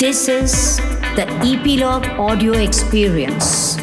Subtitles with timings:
[0.00, 0.78] This is
[1.14, 3.76] the Epilogue Audio Experience.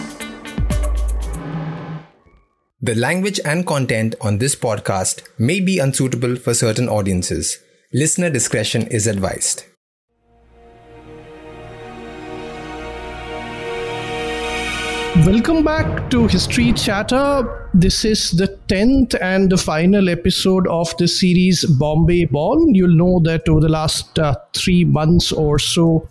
[2.82, 7.60] The language and content on this podcast may be unsuitable for certain audiences.
[7.94, 9.66] Listener discretion is advised.
[15.16, 17.70] Welcome back to History Chatter.
[17.74, 22.68] This is the 10th and the final episode of the series Bombay Ball.
[22.70, 26.08] You'll know that over the last uh, three months or so,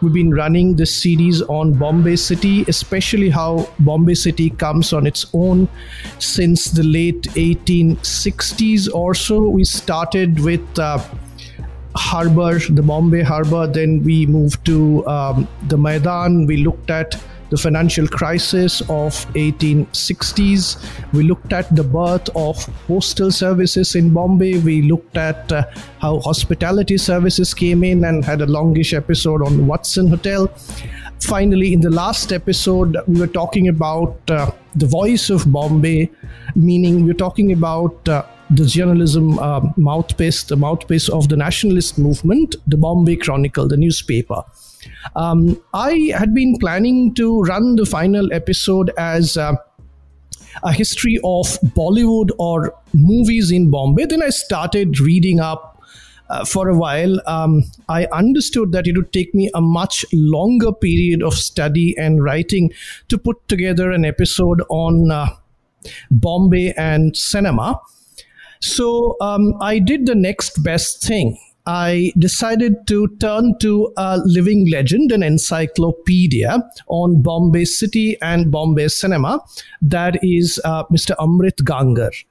[0.00, 5.26] we've been running this series on Bombay City, especially how Bombay City comes on its
[5.34, 5.68] own
[6.18, 9.48] since the late 1860s or so.
[9.48, 10.98] We started with uh,
[11.94, 16.46] Harbour, the Bombay Harbour, then we moved to um, the Maidan.
[16.46, 17.14] We looked at
[17.50, 22.56] the financial crisis of 1860s we looked at the birth of
[22.86, 24.58] postal services in bombay.
[24.58, 25.64] We looked at uh,
[26.00, 30.48] how hospitality services came in and had a longish episode on watson hotel.
[31.20, 36.10] Finally in the last episode we were talking about uh, the voice of bombay
[36.54, 42.56] meaning we're talking about uh, the journalism uh, mouthpiece, the mouthpiece of the nationalist movement,
[42.66, 44.42] the Bombay Chronicle, the newspaper.
[45.16, 49.54] Um, I had been planning to run the final episode as uh,
[50.62, 54.06] a history of Bollywood or movies in Bombay.
[54.06, 55.82] Then I started reading up
[56.30, 57.20] uh, for a while.
[57.26, 62.22] Um, I understood that it would take me a much longer period of study and
[62.22, 62.72] writing
[63.08, 65.28] to put together an episode on uh,
[66.10, 67.80] Bombay and cinema.
[68.60, 71.38] So um, I did the next best thing.
[71.68, 78.88] I decided to turn to a living legend, an encyclopedia on Bombay City and Bombay
[78.88, 79.40] cinema.
[79.82, 81.14] That is uh, Mr.
[81.16, 82.24] Amrit Gangar.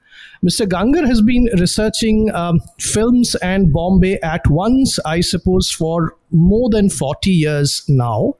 [0.44, 0.66] Mr.
[0.66, 6.90] Gangar has been researching um, films and Bombay at once, I suppose, for more than
[6.90, 8.34] 40 years now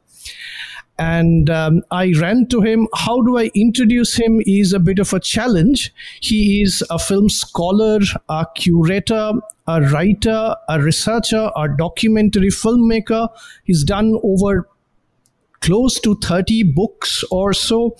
[0.98, 2.88] and um, I ran to him.
[2.94, 5.92] How do I introduce him is a bit of a challenge.
[6.20, 9.32] He is a film scholar, a curator,
[9.66, 13.28] a writer, a researcher, a documentary filmmaker.
[13.64, 14.68] He's done over
[15.60, 17.96] close to 30 books or so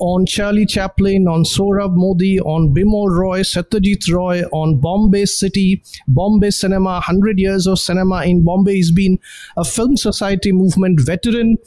[0.00, 6.50] on Charlie Chaplin, on Sohrab Modi, on Bimal Roy, Satyajit Roy, on Bombay City, Bombay
[6.50, 8.76] Cinema, 100 years of cinema in Bombay.
[8.76, 9.18] He's been
[9.58, 11.58] a Film Society movement veteran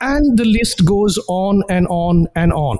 [0.00, 2.78] and the list goes on and on and on.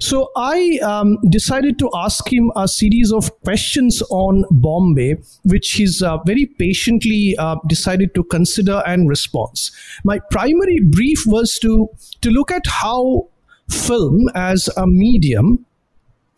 [0.00, 6.02] So I um, decided to ask him a series of questions on Bombay, which he's
[6.02, 9.56] uh, very patiently uh, decided to consider and respond.
[10.04, 11.88] My primary brief was to
[12.20, 13.28] to look at how
[13.68, 15.64] film as a medium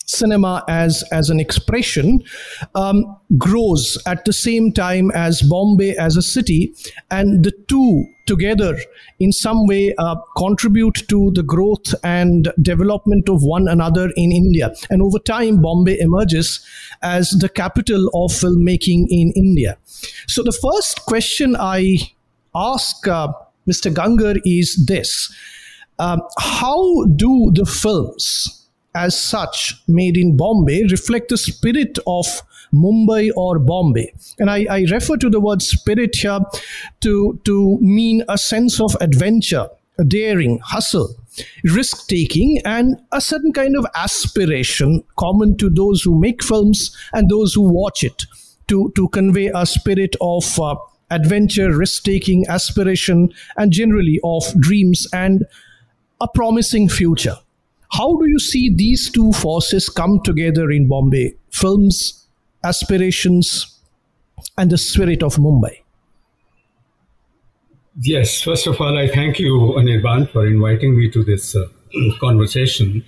[0.06, 2.22] cinema as as an expression
[2.74, 3.04] um,
[3.36, 6.74] grows at the same time as Bombay as a city,
[7.10, 8.76] and the two together
[9.20, 14.72] in some way uh, contribute to the growth and development of one another in India.
[14.90, 16.64] And over time, Bombay emerges
[17.02, 19.78] as the capital of filmmaking in India.
[20.26, 21.98] So the first question I
[22.54, 23.28] ask uh,
[23.68, 23.92] Mr.
[23.92, 25.32] Gangar is this.
[25.98, 28.55] Um, how do the films
[28.96, 32.26] as such made in Bombay reflect the spirit of
[32.74, 34.12] Mumbai or Bombay.
[34.38, 36.40] And I, I refer to the word spirit here
[37.02, 39.68] to, to mean a sense of adventure,
[40.08, 41.14] daring, hustle,
[41.64, 47.28] risk taking, and a certain kind of aspiration common to those who make films and
[47.28, 48.24] those who watch it
[48.68, 50.74] to, to convey a spirit of uh,
[51.10, 55.44] adventure, risk taking, aspiration, and generally of dreams and
[56.20, 57.36] a promising future.
[57.92, 61.34] How do you see these two forces come together in Bombay?
[61.50, 62.26] Films,
[62.64, 63.80] aspirations,
[64.58, 65.82] and the spirit of Mumbai.
[68.02, 71.66] Yes, first of all, I thank you, Anirban, for inviting me to this uh,
[72.20, 73.04] conversation.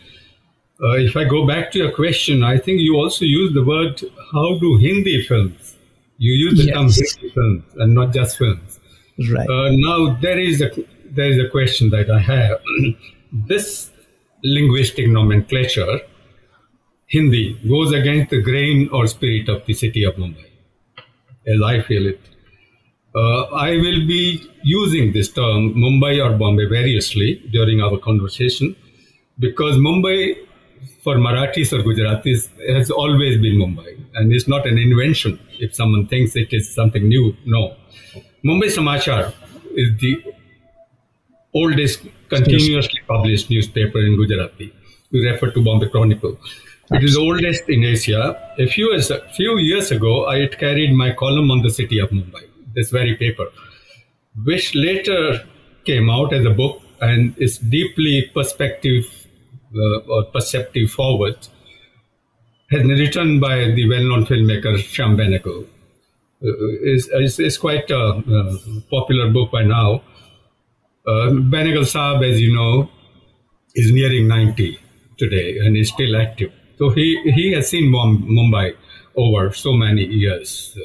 [0.82, 4.00] Uh, if I go back to your question, I think you also use the word
[4.32, 5.76] how do Hindi films?
[6.18, 6.74] You use the yes.
[6.74, 8.80] term Hindi films and not just films.
[9.30, 9.48] Right.
[9.48, 10.70] Uh, now there is a
[11.04, 12.58] there is a question that I have.
[13.32, 13.90] this
[14.42, 16.00] linguistic nomenclature,
[17.06, 20.44] Hindi, goes against the grain or spirit of the city of Mumbai,
[21.46, 22.20] as I feel it.
[23.14, 28.76] Uh, I will be using this term Mumbai or Bombay variously during our conversation
[29.38, 30.36] because Mumbai
[31.02, 36.06] for Marathis or Gujaratis has always been Mumbai and it's not an invention if someone
[36.06, 37.34] thinks it is something new.
[37.46, 37.74] No.
[38.44, 39.32] Mumbai Samachar
[39.74, 40.22] is the
[41.54, 44.72] oldest continuously published newspaper in Gujarati.
[45.10, 46.38] We refer to Bombay Chronicle.
[46.90, 48.54] It is oldest in Asia.
[48.58, 51.98] A few years, a few years ago, I had carried my column on the city
[51.98, 53.48] of Mumbai, this very paper.
[54.44, 55.44] which later
[55.84, 59.04] came out as a book and is deeply perspective
[59.74, 61.36] uh, or perceptive forward,
[62.70, 65.66] has been written by the well-known filmmaker Shyam Benegal.
[66.42, 66.48] Uh,
[66.82, 68.58] is, is, is quite a, a,
[68.90, 70.02] popular book by now.
[71.08, 72.90] Uh, Benegal Saab, as you know,
[73.74, 74.78] is nearing 90
[75.16, 76.52] today and is still active.
[76.76, 78.74] So he, he has seen Mumbai
[79.16, 80.76] over so many years.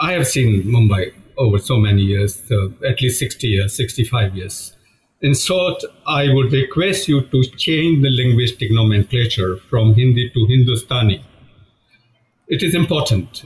[0.00, 4.72] I have seen Mumbai over so many years, uh, at least 60 years, 65 years.
[5.20, 11.24] In short, I would request you to change the linguistic nomenclature from Hindi to Hindustani.
[12.48, 13.44] It is important.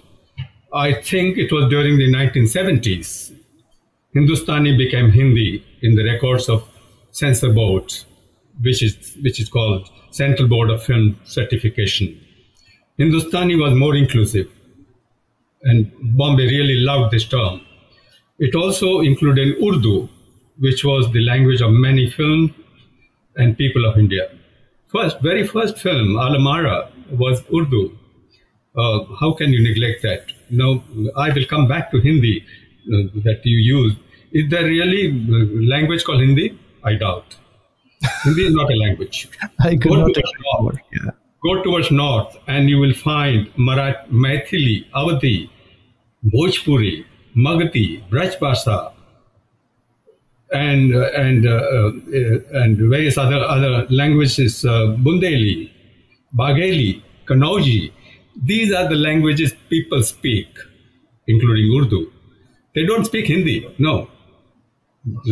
[0.73, 3.33] I think it was during the 1970s,
[4.15, 6.69] Hindustani became Hindi in the records of
[7.11, 8.05] censor boards,
[8.61, 12.21] which is, which is called Central Board of Film Certification.
[12.99, 14.49] Hindustani was more inclusive,
[15.63, 17.63] and Bombay really loved this term.
[18.39, 20.09] It also included Urdu,
[20.59, 22.55] which was the language of many film
[23.37, 24.29] and people of India.
[24.93, 27.97] First, very first film, Alam Ara, was Urdu.
[28.77, 30.33] Uh, how can you neglect that?
[30.51, 30.85] Now,
[31.17, 32.45] I will come back to Hindi
[32.87, 33.97] that you use.
[34.33, 36.59] Is there really a language called Hindi?
[36.85, 37.37] I doubt.
[38.25, 39.29] Hindi is not a language.
[39.61, 41.11] I could go, towards north, yeah.
[41.45, 45.51] go towards north and you will find Marat, Maithili, Awadhi,
[46.35, 47.05] Bhojpuri,
[47.37, 48.37] Magadhi, Braj
[50.53, 55.71] and uh, and uh, uh, and various other other languages, uh, Bundeli,
[56.37, 57.93] Bagheli, Kanauji.
[58.45, 60.49] These are the languages people speak,
[61.27, 62.13] including Urdu.
[62.75, 63.75] They don't speak Hindi.
[63.79, 64.09] No,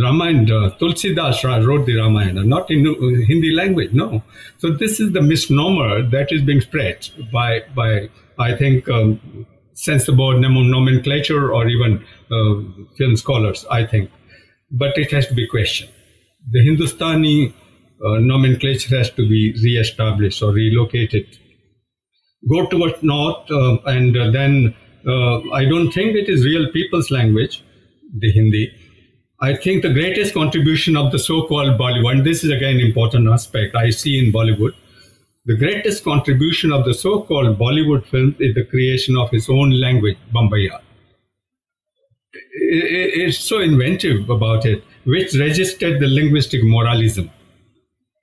[0.00, 2.84] Ramayana, uh, Tulsidas wrote the Ramayana, not in
[3.26, 4.22] Hindi language, no.
[4.58, 10.38] So this is the misnomer that is being spread by, by I think, um, sensible
[10.38, 14.10] nomenclature or even uh, film scholars, I think
[14.70, 15.90] but it has to be questioned.
[16.50, 17.54] The Hindustani
[18.04, 21.26] uh, nomenclature has to be re-established or relocated.
[22.48, 24.74] Go towards north, uh, and uh, then
[25.06, 27.64] uh, I don't think it is real people's language,
[28.18, 28.72] the Hindi.
[29.40, 33.28] I think the greatest contribution of the so-called Bollywood, and this is again an important
[33.28, 34.72] aspect I see in Bollywood,
[35.46, 40.18] the greatest contribution of the so-called Bollywood film is the creation of its own language,
[40.34, 40.80] Bombaya
[42.32, 47.30] it's so inventive about it, which registered the linguistic moralism.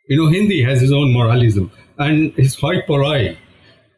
[0.08, 3.38] You know, Hindi has its own moralism, and his hoi polloi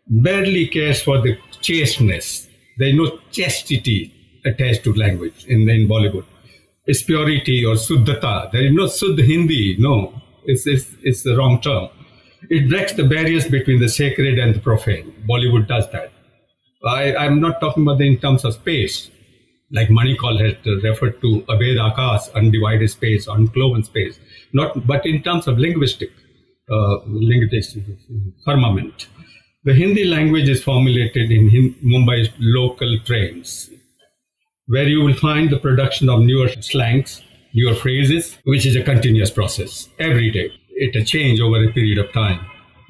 [0.08, 2.49] barely cares for the chasteness.
[2.80, 4.14] There is no chastity
[4.46, 6.26] attached to language in, in Bollywood.
[6.86, 8.52] It's purity or suddhata.
[8.52, 9.76] There is no suddh Hindi.
[9.78, 10.14] No,
[10.46, 11.90] it's, it's, it's the wrong term.
[12.50, 15.14] It breaks the barriers between the sacred and the profane.
[15.30, 16.14] Bollywood does that.
[16.88, 19.12] I, I'm not talking about in terms of space
[19.72, 24.20] like Mani Kaul had referred to Abhed Akas, undivided space, uncloven space,
[24.54, 26.12] not, but in terms of linguistic,
[26.72, 27.84] uh, linguistic
[28.46, 29.08] firmament.
[29.69, 33.69] The Hindi language is formulated in Mumbai's local trains,
[34.66, 37.21] where you will find the production of newer slangs,
[37.54, 40.51] newer phrases, which is a continuous process every day.
[40.71, 42.39] It a change over a period of time.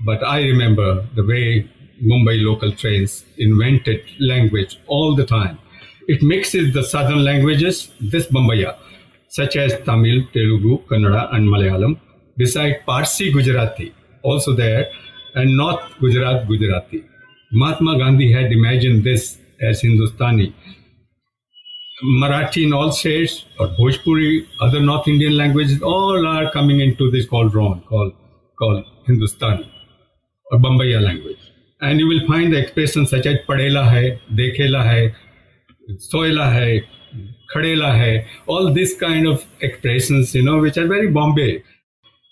[0.06, 1.70] But I remember the way
[2.02, 5.60] Mumbai local trains invented language all the time
[6.08, 8.78] it mixes the southern languages, this Bombaya,
[9.28, 12.00] such as Tamil, Telugu, Kannada, and Malayalam,
[12.38, 13.94] beside Parsi Gujarati,
[14.24, 14.90] also there,
[15.36, 17.04] and North Gujarat Gujarati.
[17.52, 20.56] Mahatma Gandhi had imagined this as Hindustani.
[22.22, 27.28] Marathi in all states, or Bhojpuri, other North Indian languages, all are coming into this
[27.28, 28.14] cauldron called,
[28.58, 29.70] called Hindustani,
[30.52, 31.40] or Bombaya language.
[31.82, 35.16] And you will find the expressions such as Padela hai, Dekhela hai,
[35.98, 36.84] soila hai,
[37.54, 41.64] khadela hai, all this kind of expressions, you know, which are very Bombay.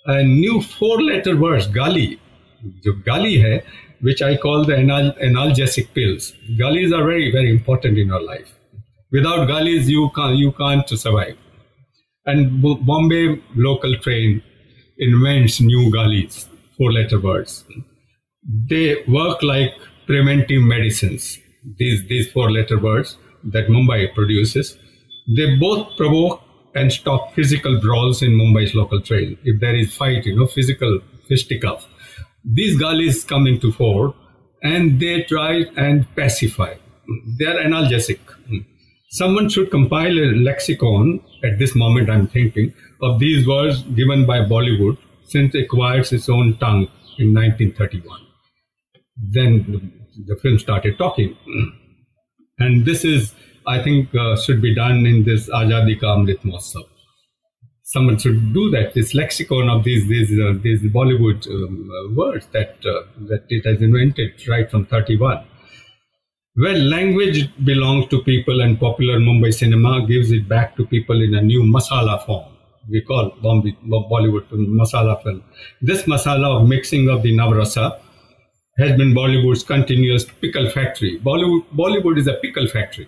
[0.05, 2.19] A new four-letter words, gali,
[4.01, 6.33] which I call the anal- analgesic pills.
[6.57, 8.53] Galis are very, very important in our life.
[9.11, 11.37] Without galis, you can't, you can't survive.
[12.25, 14.43] And Bombay local train
[14.97, 16.47] invents new galis,
[16.77, 17.63] four-letter words.
[18.69, 19.73] They work like
[20.05, 21.39] preventive medicines.
[21.77, 24.77] These these four-letter words that Mumbai produces,
[25.35, 26.41] they both provoke
[26.75, 29.37] and stop physical brawls in Mumbai's local train.
[29.43, 31.85] If there is fight, you know, physical fisticuff,
[32.53, 34.15] these galis come into fore
[34.63, 36.75] and they try and pacify.
[37.39, 38.19] They are analgesic.
[39.09, 44.39] Someone should compile a lexicon at this moment, I'm thinking, of these words given by
[44.39, 46.87] Bollywood since it acquired its own tongue
[47.17, 48.19] in 1931.
[49.17, 49.91] Then
[50.25, 51.37] the film started talking.
[52.59, 53.33] And this is,
[53.65, 56.39] I think uh, should be done in this Azadi Ka Amrit.
[57.89, 58.93] Someone should do that.
[58.93, 63.65] This lexicon of these these uh, these Bollywood um, uh, words that uh, that it
[63.65, 65.45] has invented right from 31.
[66.57, 71.33] Well, language belongs to people, and popular Mumbai cinema gives it back to people in
[71.35, 72.45] a new masala form.
[72.89, 75.41] We call Bombay, Bollywood film masala film.
[75.81, 77.99] This masala of mixing of the navrasa
[78.79, 81.19] has been Bollywood's continuous pickle factory.
[81.19, 83.07] Bollywood, Bollywood is a pickle factory.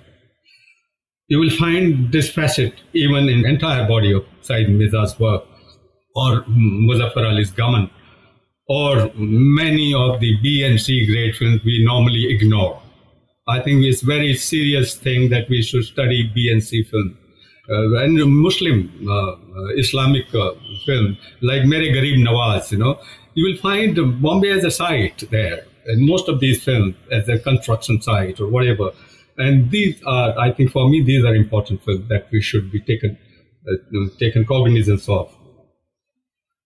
[1.30, 5.44] You will find this facet even in entire body of Saeed Mirza's work
[6.16, 7.90] or Muzaffar Ali's Gaman
[8.68, 12.82] or many of the B and C grade films we normally ignore.
[13.48, 17.18] I think it's very serious thing that we should study B and C film.
[17.70, 19.36] Uh, and Muslim uh, uh,
[19.78, 20.52] Islamic uh,
[20.86, 23.00] film like Mere Garib Nawaz, you know,
[23.36, 27.38] you will find Bombay as a site there, and most of these films as a
[27.38, 28.92] construction site or whatever.
[29.40, 32.82] And these are, I think, for me, these are important films that we should be
[32.82, 33.18] taken
[33.68, 35.34] uh, taken cognizance of.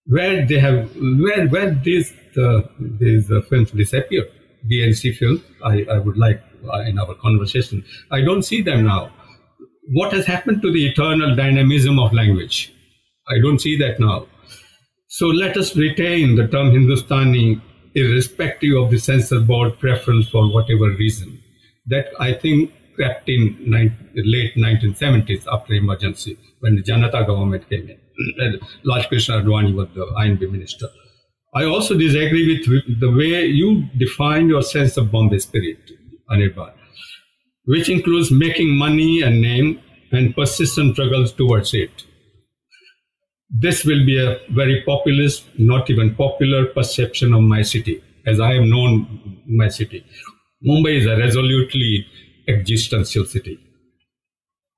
[0.05, 4.25] Where they have, where where these uh, these uh, films disappear,
[4.69, 7.85] BNC films, I, I would like uh, in our conversation.
[8.11, 9.11] I don't see them now.
[9.91, 12.73] What has happened to the eternal dynamism of language?
[13.29, 14.27] I don't see that now.
[15.07, 17.61] So let us retain the term Hindustani
[17.93, 21.42] irrespective of the censor board preference for whatever reason.
[21.87, 23.57] That I think crept in
[24.15, 28.59] late 1970s after emergency when the Janata government came in.
[28.87, 30.87] Raj Krishna Advani was the INB minister.
[31.55, 35.91] I also disagree with the way you define your sense of Bombay spirit,
[36.31, 36.73] Anirban,
[37.65, 39.79] which includes making money and name
[40.11, 41.91] and persistent struggles towards it.
[43.49, 48.53] This will be a very populist, not even popular perception of my city, as I
[48.53, 50.03] have known my city.
[50.65, 52.05] Mumbai is a resolutely
[52.47, 53.59] existential city.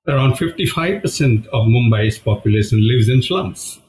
[0.08, 3.80] Around 55% of Mumbai's population lives in slums.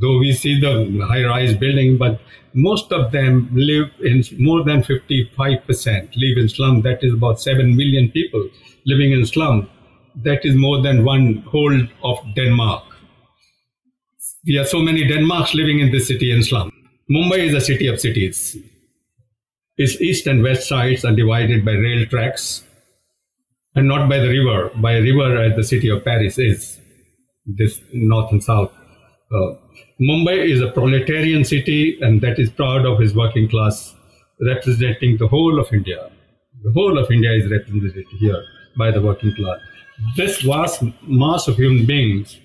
[0.00, 2.20] Though we see the high rise building, but
[2.52, 6.82] most of them live in more than 55% live in slum.
[6.82, 8.48] That is about 7 million people
[8.84, 9.68] living in slum.
[10.16, 12.84] That is more than one whole of Denmark.
[14.46, 16.72] We have so many Denmarks living in this city in slum.
[17.10, 18.56] Mumbai is a city of cities.
[19.78, 22.64] Its east and west sides are divided by rail tracks
[23.76, 24.70] and not by the river.
[24.74, 26.80] By a river, as the city of Paris is,
[27.46, 28.72] this north and south.
[29.32, 29.54] Uh,
[30.00, 33.94] Mumbai is a proletarian city, and that is proud of his working class,
[34.44, 36.10] representing the whole of India.
[36.64, 38.42] The whole of India is represented here
[38.76, 39.60] by the working class.
[40.16, 42.38] This vast mass of human beings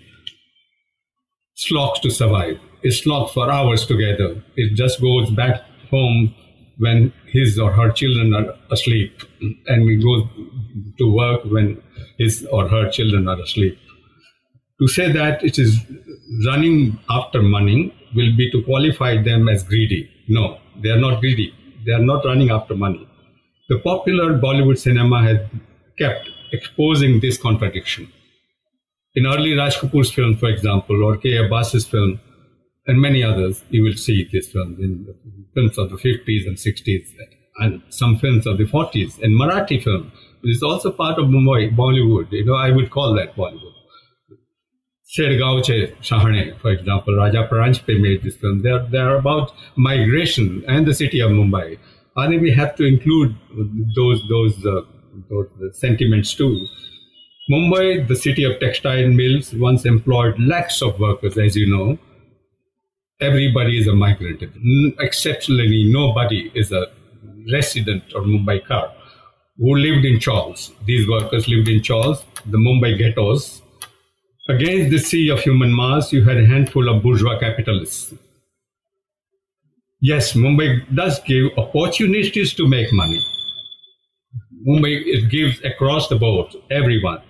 [1.56, 2.60] slogs to survive.
[2.84, 4.44] It slogs for hours together.
[4.56, 6.36] It just goes back home
[6.77, 9.22] when his or her children are asleep,
[9.68, 10.30] and we go
[10.98, 11.82] to work when
[12.18, 13.77] his or her children are asleep.
[14.80, 15.80] To say that it is
[16.46, 20.10] running after money will be to qualify them as greedy.
[20.27, 21.53] No, they are not greedy.
[21.86, 23.08] They are not running after money.
[23.70, 25.39] The popular Bollywood cinema has
[25.98, 28.12] kept exposing this contradiction
[29.15, 31.38] in early Raj Kapoor's film, for example, or K.
[31.38, 32.20] Abbas's film,
[32.88, 35.08] and many others, you will see these films in
[35.54, 37.08] films of the 50s and 60s,
[37.60, 40.12] and some films of the 40s, and Marathi film,
[40.42, 42.32] which is also part of Mumbai, Bollywood.
[42.32, 43.74] You know, I would call that Bollywood.
[45.16, 48.63] Shedgaoche Shahane, for example, Raja Paranjpe made this film.
[48.63, 51.78] They're, they're about migration and the city of Mumbai.
[52.18, 53.36] I think we have to include
[53.96, 54.82] those, those, uh,
[55.30, 56.66] those sentiments too.
[57.52, 62.00] Mumbai, the city of textile mills, once employed lakhs of workers, as you know.
[63.24, 64.44] Everybody is a migrant.
[65.00, 66.88] Exceptionally, nobody is a
[67.53, 68.92] resident or Mumbaikar
[69.58, 70.74] who lived in chawls.
[70.86, 73.62] These workers lived in chawls, the Mumbai ghettos.
[74.50, 78.13] Against the sea of human mass, you had a handful of bourgeois capitalists.
[80.01, 83.22] Yes, Mumbai does give opportunities to make money.
[84.68, 87.22] Mumbai it gives across the board, everyone.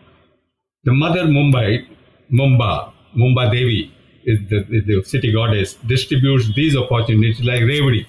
[0.85, 1.85] The mother Mumbai,
[2.31, 3.92] Mumba, Mumba Devi,
[4.25, 8.05] is the, is the city goddess, distributes these opportunities like Revdi,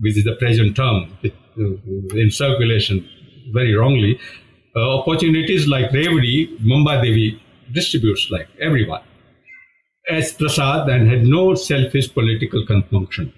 [0.00, 1.16] which is the present term
[2.14, 3.08] in circulation
[3.52, 4.18] very wrongly.
[4.74, 7.40] Uh, opportunities like Revdi, Mumba Devi
[7.72, 9.02] distributes like everyone
[10.08, 13.32] as prasad and had no selfish political compunction.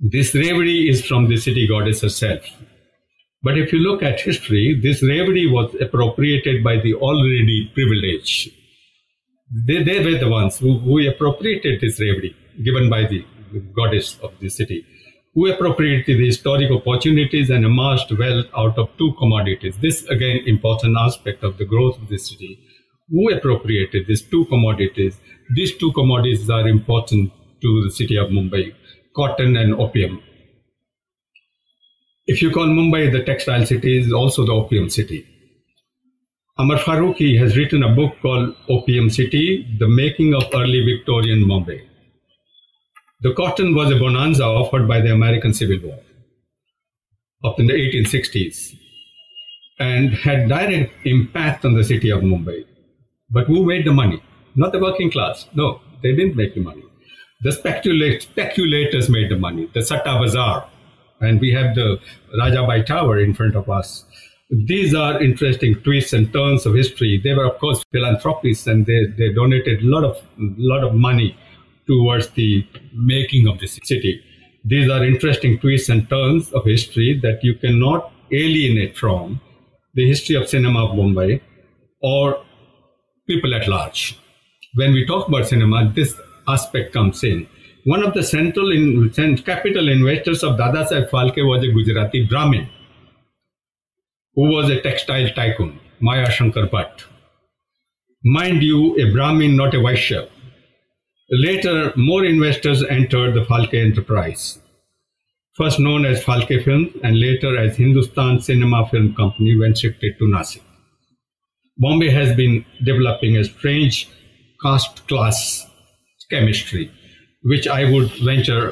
[0.00, 2.42] This Revdi is from the city goddess herself.
[3.42, 8.52] But if you look at history, this Revdi was appropriated by the already privileged.
[9.50, 13.24] They, they were the ones who, who appropriated this Revdi given by the
[13.74, 14.84] goddess of the city,
[15.34, 19.76] who appropriated the historic opportunities and amassed wealth out of two commodities.
[19.80, 22.58] This, again, important aspect of the growth of the city.
[23.10, 25.18] Who appropriated these two commodities?
[25.56, 28.74] These two commodities are important to the city of Mumbai
[29.16, 30.22] cotton and opium.
[32.26, 35.26] If you call Mumbai the textile city, is also the opium city.
[36.60, 41.82] Amar Farooqui has written a book called Opium City The Making of Early Victorian Mumbai.
[43.20, 46.00] The cotton was a bonanza offered by the American Civil War
[47.44, 48.74] up in the 1860s
[49.78, 52.64] and had direct impact on the city of Mumbai.
[53.30, 54.20] But who made the money?
[54.56, 55.46] Not the working class.
[55.54, 56.82] No, they didn't make the money.
[57.42, 60.68] The speculate, speculators made the money, the Satta Bazaar.
[61.20, 62.00] And we have the
[62.36, 64.04] Rajabai Tower in front of us.
[64.50, 67.20] These are interesting twists and turns of history.
[67.22, 71.36] They were, of course, philanthropists and they, they donated a lot of, lot of money
[71.86, 74.22] towards the making of the city.
[74.64, 79.40] These are interesting twists and turns of history that you cannot alienate from
[79.94, 81.42] the history of cinema of Mumbai
[82.00, 82.42] or
[83.26, 84.18] people at large.
[84.76, 86.14] When we talk about cinema, this
[86.46, 87.46] aspect comes in.
[87.84, 89.10] One of the central in,
[89.44, 92.68] capital investors of Dada Phalke was a Gujarati Brahmin
[94.38, 97.02] who was a textile tycoon, Maya Shankar Bhatt.
[98.22, 100.28] Mind you, a Brahmin, not a Vaishya.
[101.28, 104.60] Later, more investors entered the Phalke enterprise.
[105.56, 110.26] First known as Phalke Films and later as Hindustan Cinema Film Company when shifted to
[110.26, 110.62] Nasik.
[111.76, 114.08] Bombay has been developing a strange
[114.62, 115.66] caste class
[116.30, 116.92] chemistry,
[117.42, 118.70] which I would venture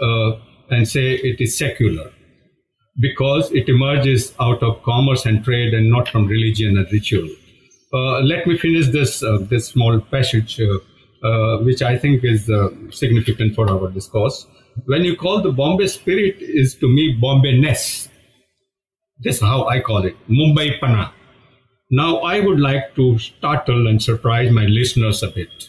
[0.00, 0.30] uh,
[0.70, 2.13] and say it is secular
[3.00, 7.28] because it emerges out of commerce and trade and not from religion and ritual.
[7.92, 12.50] Uh, let me finish this uh, this small passage, uh, uh, which I think is
[12.50, 14.46] uh, significant for our discourse.
[14.86, 18.08] When you call the Bombay spirit, is to me Bombay ness.
[19.20, 21.12] This is how I call it, Mumbai Pana.
[21.90, 25.68] Now I would like to startle and surprise my listeners a bit.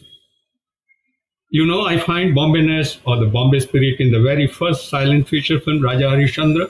[1.51, 5.59] You know, I find Bombayness or the Bombay spirit in the very first silent feature
[5.59, 6.69] film, Raja Harishchandra,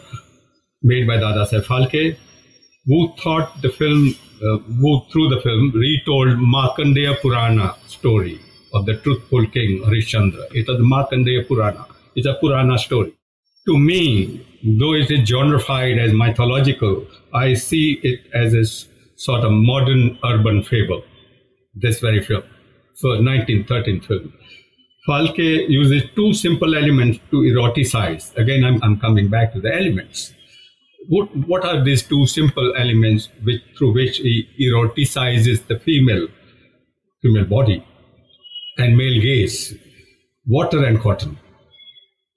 [0.81, 2.17] made by Dada Saheb Phalke,
[2.85, 8.39] who thought the film, uh, who through the film retold Markandeya Purana story
[8.73, 10.45] of the truthful king Harishchandra.
[10.53, 11.87] It was Markandeya Purana.
[12.15, 13.13] It's a Purana story.
[13.65, 14.45] To me,
[14.79, 18.63] though it is genreified as mythological, I see it as a
[19.15, 21.03] sort of modern urban fable.
[21.73, 22.43] This very film.
[22.93, 24.33] So, 1913 film.
[25.07, 28.35] Phalke uses two simple elements to eroticize.
[28.37, 30.33] Again, I'm, I'm coming back to the elements.
[31.09, 36.27] What, what are these two simple elements which, through which he eroticizes the female,
[37.21, 37.85] female body
[38.77, 39.75] and male gaze?
[40.47, 41.37] Water and cotton.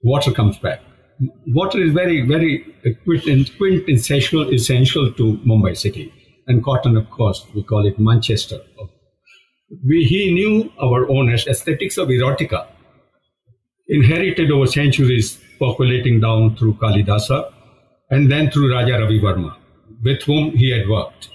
[0.03, 0.81] Water comes back.
[1.47, 2.65] Water is very, very
[3.57, 6.13] quintessential essential to Mumbai city.
[6.47, 8.59] And cotton, of course, we call it Manchester
[9.85, 12.67] we, he knew our own aesthetics of erotica,
[13.87, 17.51] inherited over centuries, populating down through Kalidasa
[18.09, 19.55] and then through Raja Ravi Varma,
[20.03, 21.29] with whom he had worked.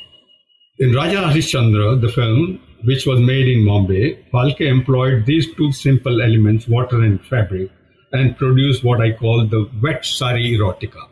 [0.79, 6.21] In Raja Harishchandra, the film, which was made in Bombay, Phalke employed these two simple
[6.21, 7.71] elements, water and fabric,
[8.13, 11.09] and produced what I call the wet sari erotica.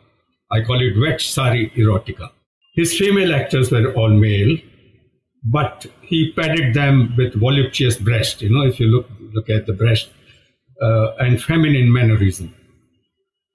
[0.51, 2.31] I call it wet sari erotica.
[2.75, 4.57] His female actors were all male,
[5.45, 8.43] but he padded them with voluptuous breast.
[8.43, 10.11] You know, if you look look at the breast
[10.81, 12.55] uh, and feminine mannerism.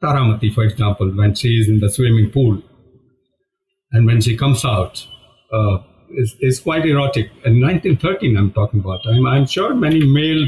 [0.01, 2.61] Taramati, for example, when she is in the swimming pool,
[3.91, 5.07] and when she comes out,
[5.51, 5.77] uh,
[6.11, 7.27] is, is quite erotic.
[7.45, 8.99] In 1913, I'm talking about.
[9.07, 10.47] I'm, I'm sure many male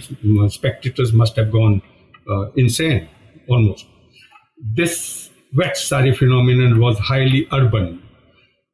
[0.49, 1.81] spectators must have gone
[2.29, 3.09] uh, insane,
[3.47, 3.85] almost.
[4.75, 8.03] This wet sari phenomenon was highly urban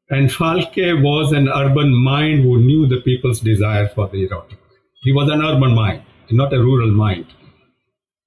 [0.09, 4.59] and Phalke was an urban mind who knew the people's desire for the erotic.
[5.01, 7.25] He was an urban mind, not a rural mind.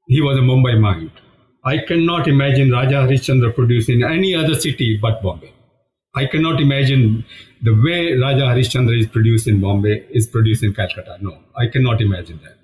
[0.09, 1.13] He was a Mumbai mind.
[1.69, 5.53] I cannot imagine Raja Harishchandra produced in any other city but Bombay.
[6.15, 7.27] I cannot imagine
[7.63, 11.19] the way Raja Harishchandra is produced in Bombay is produced in Calcutta.
[11.21, 12.57] No, I cannot imagine that.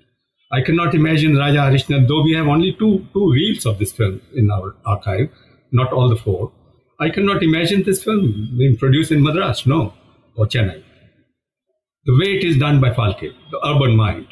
[0.51, 4.21] I cannot imagine Raja Harishchandra, though we have only two, two reels of this film
[4.33, 5.29] in our archive,
[5.71, 6.51] not all the four.
[6.99, 9.93] I cannot imagine this film being produced in Madras, no,
[10.35, 10.81] or Chennai.
[12.05, 14.27] The way it is done by Phalke, the urban mind,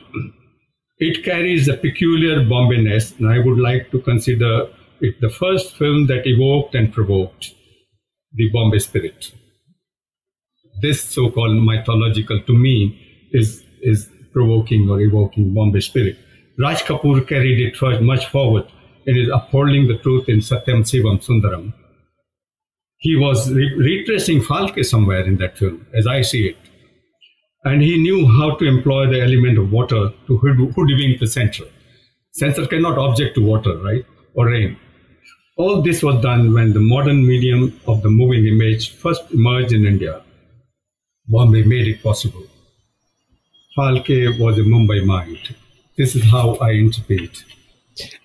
[1.07, 4.67] it carries a peculiar Bombayness, and I would like to consider
[5.01, 7.53] it the first film that evoked and provoked
[8.33, 9.31] the Bombay spirit.
[10.81, 12.77] This so-called mythological, to me,
[13.31, 16.17] is is provoking or evoking Bombay spirit.
[16.57, 18.67] Raj Kapoor carried it much forward
[19.05, 21.73] in his upholding the truth in Satyam Shivam Sundaram,
[22.97, 26.57] he was re- retracing Phalke somewhere in that film, as I see it.
[27.65, 31.65] And he knew how to employ the element of water to hood- hoodwink the censor.
[32.31, 34.05] Censor cannot object to water, right?
[34.33, 34.77] Or rain.
[35.55, 39.85] All this was done when the modern medium of the moving image first emerged in
[39.85, 40.21] India.
[41.27, 42.45] Bombay made it possible.
[43.77, 45.55] Phalke was a Mumbai mind.
[45.97, 47.43] This is how I interpret.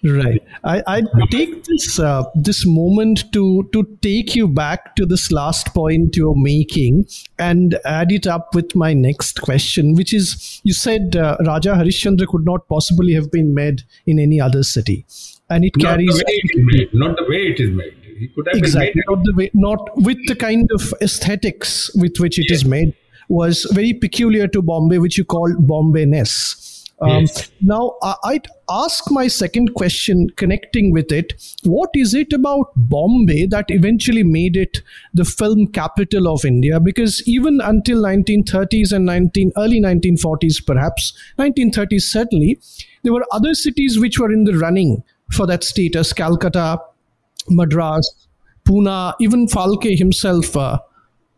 [0.02, 0.42] Right.
[0.64, 5.74] I, I take this uh, this moment to to take you back to this last
[5.74, 7.06] point you're making
[7.38, 12.26] and add it up with my next question, which is you said uh, Raja Harishchandra
[12.26, 15.04] could not possibly have been made in any other city,
[15.50, 16.94] and it Not carries the way it is made.
[16.94, 17.94] Not the way it is made.
[18.18, 19.16] He could have exactly been made.
[19.16, 22.68] not the way not with the kind of aesthetics with which it is Yes.
[22.70, 22.94] made
[23.28, 27.50] was very peculiar to bombay which you call bombay-ness um, Yes.
[27.60, 31.32] now I- i'd ask my second question connecting with it
[31.64, 34.82] what is it about bombay that eventually made it
[35.14, 42.02] the film capital of india because even until 1930s and 19 early 1940s perhaps 1930s
[42.02, 42.58] certainly
[43.04, 46.78] there were other cities which were in the running for that status calcutta
[47.50, 48.26] Madras,
[48.66, 50.78] Pune, even Phalke himself uh,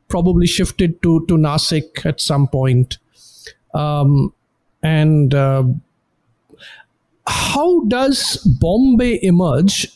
[0.08, 2.98] probably shifted to, to Nasik at some point.
[3.74, 4.32] Um,
[4.82, 5.64] and uh,
[7.26, 9.88] how does Bombay emerge,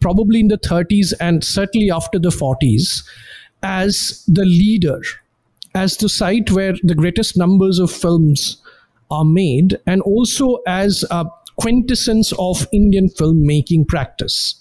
[0.00, 3.04] probably in the 30s and certainly after the 40s,
[3.62, 5.00] as the leader,
[5.74, 8.62] as the site where the greatest numbers of films
[9.10, 14.56] are made, and also as a quintessence of Indian filmmaking practice?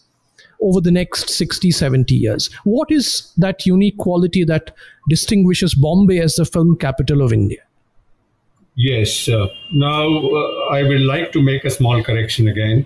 [0.62, 2.50] over the next 60, 70 years.
[2.64, 4.76] What is that unique quality that
[5.08, 7.60] distinguishes Bombay as the film capital of India?
[8.82, 9.28] Yes.
[9.28, 12.86] Uh, now, uh, I would like to make a small correction again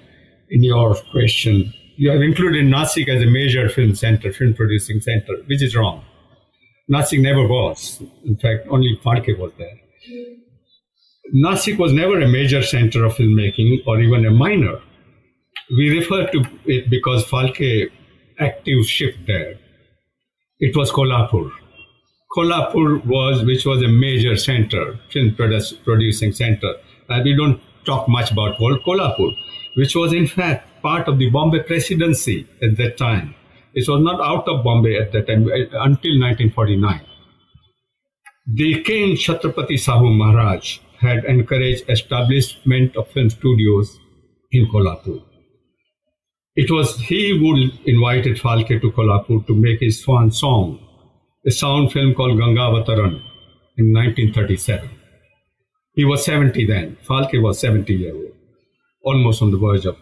[0.49, 1.71] in your question.
[1.97, 6.03] You have included Nasik as a major film center, film producing center, which is wrong.
[6.91, 8.01] Nasik never was.
[8.25, 9.77] In fact, only Phalke was there.
[11.35, 14.79] Nasik was never a major center of filmmaking or even a minor.
[15.77, 17.91] We refer to it because Phalke
[18.39, 19.59] active shift there.
[20.59, 21.51] It was Kolhapur.
[22.35, 26.73] Kolhapur was, which was a major center, film produ- producing center.
[27.09, 29.31] And we don't talk much about Kol- Kolhapur,
[29.75, 33.35] which was in fact part of the Bombay presidency at that time.
[33.73, 37.01] It was not out of Bombay at that time uh, until 1949.
[38.55, 43.99] The King Chhatrapati Shahu Maharaj had encouraged establishment of film studios
[44.51, 45.21] in Kolhapur.
[46.55, 50.79] It was he who invited Phalke to Kolhapur to make his swan song,
[51.45, 53.21] a sound film called Gangavataran
[53.77, 54.89] in 1937.
[55.93, 56.97] He was 70 then.
[57.07, 58.31] Phalke was 70 year old,
[59.03, 59.97] almost on the verge of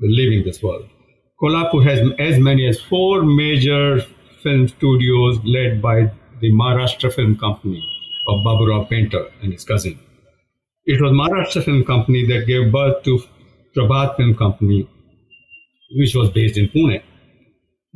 [0.00, 0.88] leaving this world.
[1.40, 4.00] Kolhapur has as many as four major
[4.42, 7.82] film studios led by the Maharashtra Film Company
[8.26, 9.98] of Baburao Painter and his cousin.
[10.84, 13.22] It was Maharashtra Film Company that gave birth to
[13.76, 14.88] Prabhat Film Company,
[15.96, 17.02] which was based in Pune.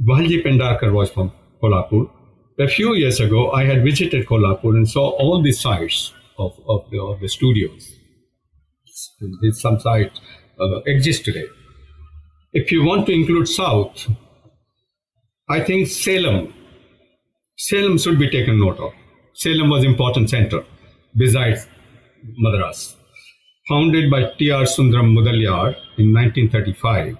[0.06, 2.10] Bhalji Pendharkar was from Kolhapur.
[2.56, 6.88] A few years ago, I had visited Kolhapur and saw all the sites of, of,
[6.90, 7.92] the, of the studios.
[9.54, 10.20] Some sites
[10.60, 11.46] uh, exist today.
[12.52, 14.06] If you want to include South,
[15.48, 16.54] I think Salem,
[17.56, 18.92] Salem should be taken note of.
[19.34, 20.64] Salem was important center
[21.16, 21.66] besides
[22.38, 22.94] Madras.
[23.68, 24.62] Founded by T.R.
[24.62, 27.16] Sundaram Mudalyar in 1935,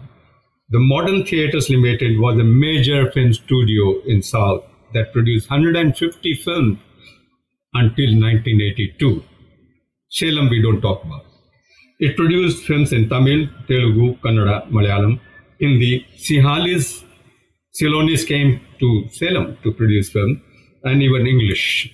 [0.69, 4.63] the Modern Theatres Limited was a major film studio in South
[4.95, 6.79] that produced 150 films
[7.75, 9.23] until 1982.
[10.09, 11.25] Salem we don't talk about.
[11.99, 15.21] It produced films in Tamil, Telugu, Kannada, Malayalam.
[15.61, 17.05] In the Sihalis,
[17.81, 20.41] Ceylonese came to Salem to produce film,
[20.85, 21.93] and even English.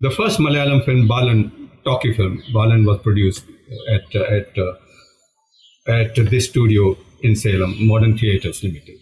[0.00, 3.44] The first Malayalam film, Balan, talkie film, Balan was produced
[3.92, 4.58] at, at,
[5.86, 8.98] at this studio in Salem, Modern Theatres Limited.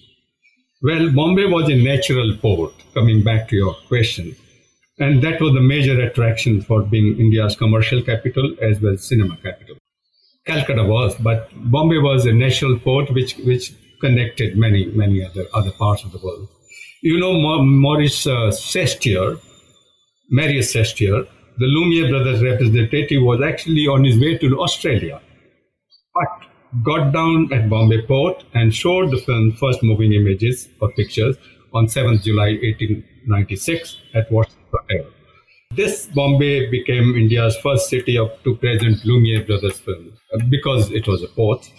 [0.82, 4.34] Well, Bombay was a natural port, coming back to your question.
[4.98, 9.36] And that was the major attraction for being India's commercial capital as well as cinema
[9.36, 9.76] capital.
[10.44, 15.70] Calcutta was, but Bombay was a natural port which, which connected many, many other, other
[15.70, 16.48] parts of the world.
[17.00, 19.40] You know, Maurice uh, Sestier,
[20.30, 25.20] Marius Sestier, the Lumiere brothers representative, was actually on his way to Australia,
[26.82, 31.36] got down at Bombay port and showed the film first moving images or pictures
[31.74, 35.10] on 7th July 1896 at Watson Hotel.
[35.74, 41.06] This Bombay became India's first city of to present Lumiere brothers film uh, because it
[41.06, 41.70] was a port.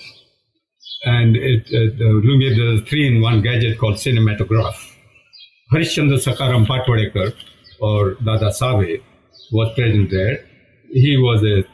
[1.06, 4.78] and it, uh, the Lumiere did a three-in-one gadget called cinematograph.
[5.72, 7.34] Harishchandra Sakharam Bhatavdekar,
[7.82, 9.02] or Dada Sabe,
[9.52, 10.46] was present there.
[10.92, 11.66] He was a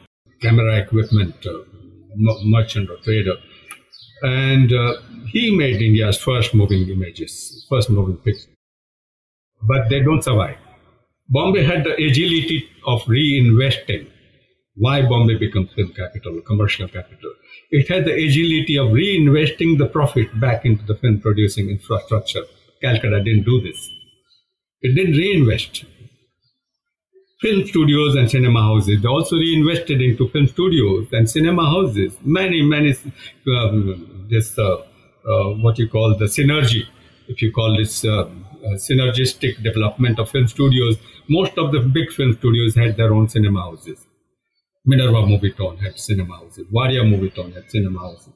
[0.42, 1.69] camera equipment uh,
[2.16, 3.36] merchant or trader.
[4.22, 4.94] And uh,
[5.28, 8.48] he made India's first moving images, first moving pictures.
[9.62, 10.58] But they don't survive.
[11.30, 14.08] Bombay had the agility of reinvesting.
[14.76, 17.34] Why Bombay became film capital, commercial capital?
[17.72, 22.44] It had the agility of reinvesting the profit back into the film producing infrastructure.
[22.82, 23.90] Calcutta didn't do this.
[24.82, 25.86] It didn't reinvest.
[27.42, 32.18] Film studios and cinema houses, they also reinvested into film studios and cinema houses.
[32.22, 32.94] Many, many,
[33.48, 36.84] um, this, uh, uh, what you call the synergy,
[37.30, 40.98] if you call this uh, uh synergistic development of film studios,
[41.30, 44.06] most of the big film studios had their own cinema houses.
[44.86, 46.68] Minerva Movietone had cinema houses.
[46.74, 48.34] Wadia Movietone had cinema houses.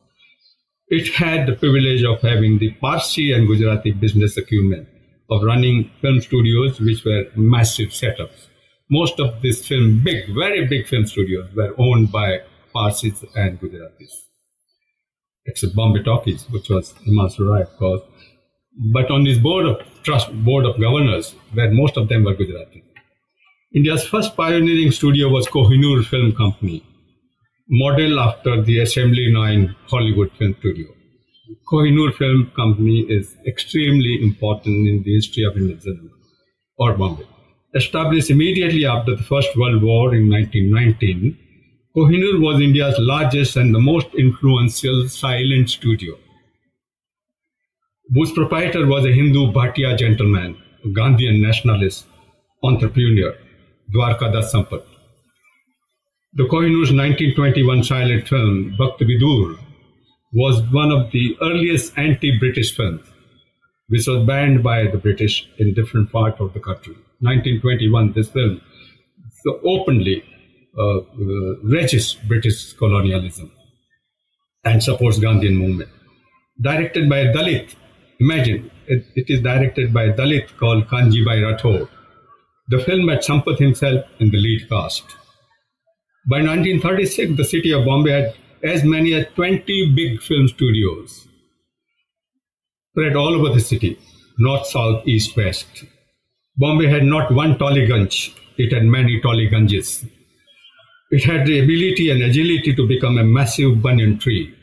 [0.88, 4.88] It had the privilege of having the Parsi and Gujarati business acumen
[5.30, 8.48] of running film studios, which were massive setups.
[8.90, 12.42] Most of these film, big, very big film studios were owned by
[12.74, 14.12] Parsis and Gujaratis.
[15.46, 18.02] Except Bombay Talkies, which was Himanshu Rai, of course.
[18.94, 22.84] But on this board of trust, board of governors, where most of them were Gujarati.
[23.76, 26.84] India's first pioneering studio was Kohinoor Film Company,
[27.70, 30.88] modeled after the Assembly 9 Hollywood Film Studio.
[31.72, 36.10] Kohinoor Film Company is extremely important in the history of Indian cinema,
[36.78, 37.26] or Bombay.
[37.76, 41.38] Established immediately after the First World War in 1919,
[41.96, 46.16] Kohinoor was India's largest and the most influential silent studio,
[48.14, 50.56] whose proprietor was a Hindu Bhatia gentleman,
[50.86, 52.06] a Gandhian nationalist,
[52.64, 53.36] entrepreneur,
[53.92, 54.86] Dwarkadas Sampat.
[56.34, 59.58] The Kohinoor's 1921 silent film, Bhakt Vidur,
[60.34, 63.13] was one of the earliest anti-British films,
[63.94, 66.96] which was banned by the British in different parts of the country.
[67.20, 68.60] 1921, this film
[69.44, 70.24] so openly
[70.76, 73.52] uh, uh, British colonialism
[74.64, 75.92] and supports Gandhian movement.
[76.60, 77.76] Directed by a Dalit,
[78.20, 81.88] imagine, it, it is directed by a Dalit called Kanjibhai Rathod.
[82.70, 85.04] The film had Sampat himself in the lead cast.
[86.28, 91.28] By 1936, the city of Bombay had as many as 20 big film studios
[92.94, 93.98] spread all over the city,
[94.38, 95.84] north, south, east, west.
[96.58, 100.08] Bombay had not one Tollygunj, it had many Tollygunjes.
[101.10, 104.54] It had the ability and agility to become a massive banyan tree.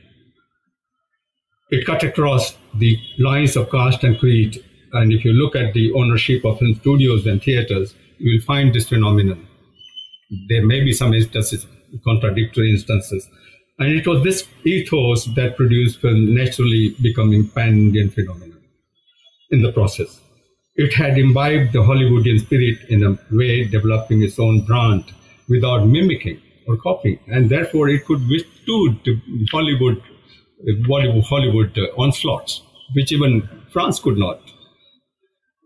[1.70, 4.64] It cut across the lines of caste and creed.
[4.92, 8.72] And if you look at the ownership of film studios and theaters, you will find
[8.72, 9.44] this phenomenon.
[10.48, 11.66] There may be some instances,
[12.04, 13.28] contradictory instances,
[13.80, 18.60] and it was this ethos that produced film naturally becoming pan-Indian phenomenon
[19.50, 20.20] in the process.
[20.76, 25.04] It had imbibed the Hollywoodian spirit in a way, developing its own brand
[25.48, 28.98] without mimicking or copying, and therefore it could withstood
[29.50, 30.02] Hollywood,
[31.24, 32.62] Hollywood uh, onslaughts,
[32.94, 34.40] which even France could not.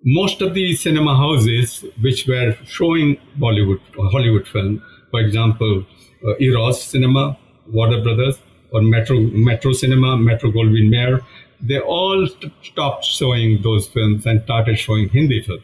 [0.04, 3.80] Most of the cinema houses which were showing Bollywood
[4.12, 5.84] Hollywood film, for example,
[6.26, 8.38] uh, Eros Cinema, Warner Brothers
[8.72, 11.20] or Metro Metro Cinema, Metro Goldwyn Mayer,
[11.60, 15.62] they all st- stopped showing those films and started showing Hindi films.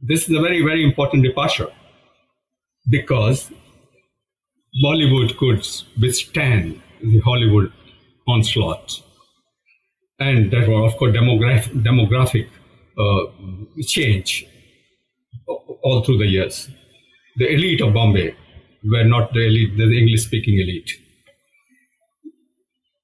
[0.00, 1.68] This is a very, very important departure
[2.88, 3.50] because
[4.82, 5.66] Bollywood could
[6.00, 7.72] withstand the Hollywood
[8.26, 9.02] onslaught.
[10.20, 12.48] And there was of course, demographic, demographic
[12.98, 14.46] uh, change
[15.46, 16.68] all through the years.
[17.36, 18.34] The elite of Bombay
[18.90, 20.90] were not the the English speaking elite.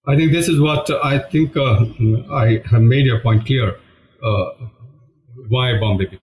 [0.06, 1.86] I think this is what I think uh,
[2.32, 3.76] I have made your point clear.
[4.22, 4.44] Uh,
[5.48, 6.18] why Bombay?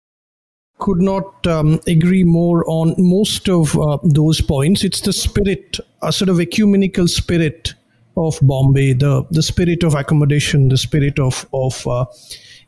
[0.78, 4.84] Could not um, agree more on most of uh, those points.
[4.84, 7.74] It's the spirit, a sort of ecumenical spirit
[8.16, 12.04] of Bombay, the the spirit of accommodation, the spirit of of uh,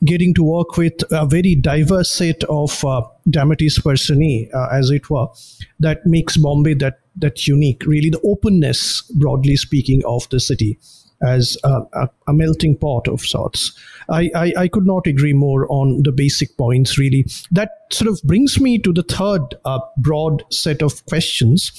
[0.05, 5.09] getting to work with a very diverse set of uh, dramatis personae, uh, as it
[5.11, 5.27] were,
[5.81, 7.85] that makes Bombay that that unique.
[7.87, 10.79] Really, the openness, broadly speaking, of the city
[11.23, 13.79] as a, a, a melting pot of sorts.
[14.09, 17.27] I, I, I, could not agree more on the basic points, really.
[17.53, 21.71] That sort of brings me to the third uh, broad set of questions,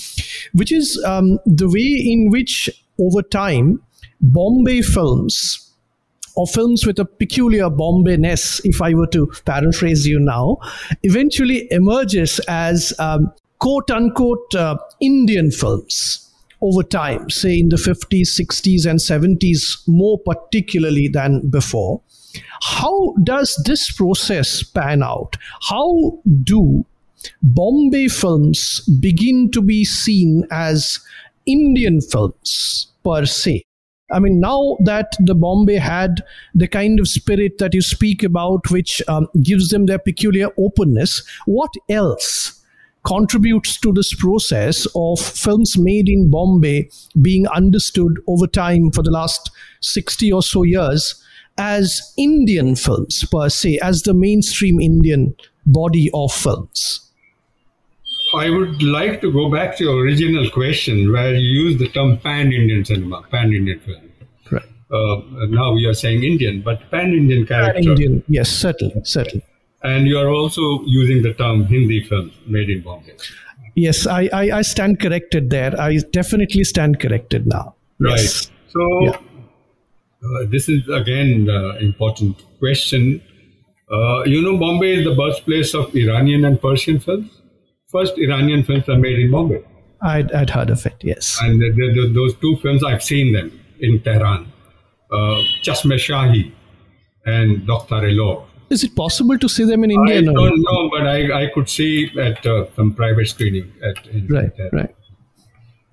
[0.53, 3.81] which is um, the way in which, over time,
[4.21, 5.72] Bombay films
[6.35, 10.57] or films with a peculiar Bombay-ness, if I were to paraphrase you now,
[11.03, 16.19] eventually emerges as um, quote unquote uh, Indian films
[16.61, 22.01] over time, say in the 50s, 60s, and 70s, more particularly than before.
[22.61, 25.35] How does this process pan out?
[25.69, 26.85] How do
[27.41, 30.99] Bombay films begin to be seen as
[31.45, 33.63] Indian films per se?
[34.13, 36.23] I mean, now that the Bombay had
[36.53, 41.23] the kind of spirit that you speak about, which um, gives them their peculiar openness,
[41.45, 42.59] what else
[43.05, 46.89] contributes to this process of films made in Bombay
[47.21, 51.21] being understood over time for the last 60 or so years
[51.57, 57.11] as Indian films per se, as the mainstream Indian body of films?
[58.35, 62.17] I would like to go back to your original question where you used the term
[62.17, 64.02] pan Indian cinema, pan Indian film.
[64.91, 67.73] Uh, now we are saying Indian, but pan Indian character.
[67.81, 69.43] Pan Indian, yes, certainly, certainly.
[69.83, 73.13] And you are also using the term Hindi films made in Bombay.
[73.75, 75.79] Yes, I, I, I stand corrected there.
[75.79, 77.75] I definitely stand corrected now.
[77.99, 78.19] Right.
[78.19, 78.51] Yes.
[78.69, 79.17] So Yeah.
[80.23, 83.21] uh, this is again the important question.
[83.91, 87.41] Uh, you know, Bombay is the birthplace of Iranian and Persian films.
[87.91, 89.61] First Iranian films are made in Bombay,
[90.01, 91.37] I'd, I'd heard of it, yes.
[91.41, 94.52] and the, the, the- those two films I've seen them in Tehran, uh,
[95.65, 96.51] Chashme Shahi
[97.25, 98.45] and Dokhtar-e Lor.
[98.69, 100.17] Is it possible to see them in India?
[100.17, 100.33] I No.
[100.33, 104.55] don't know, but I, I could see at uh, some private screening at in Right,
[104.55, 104.69] Tehran.
[104.73, 104.95] right.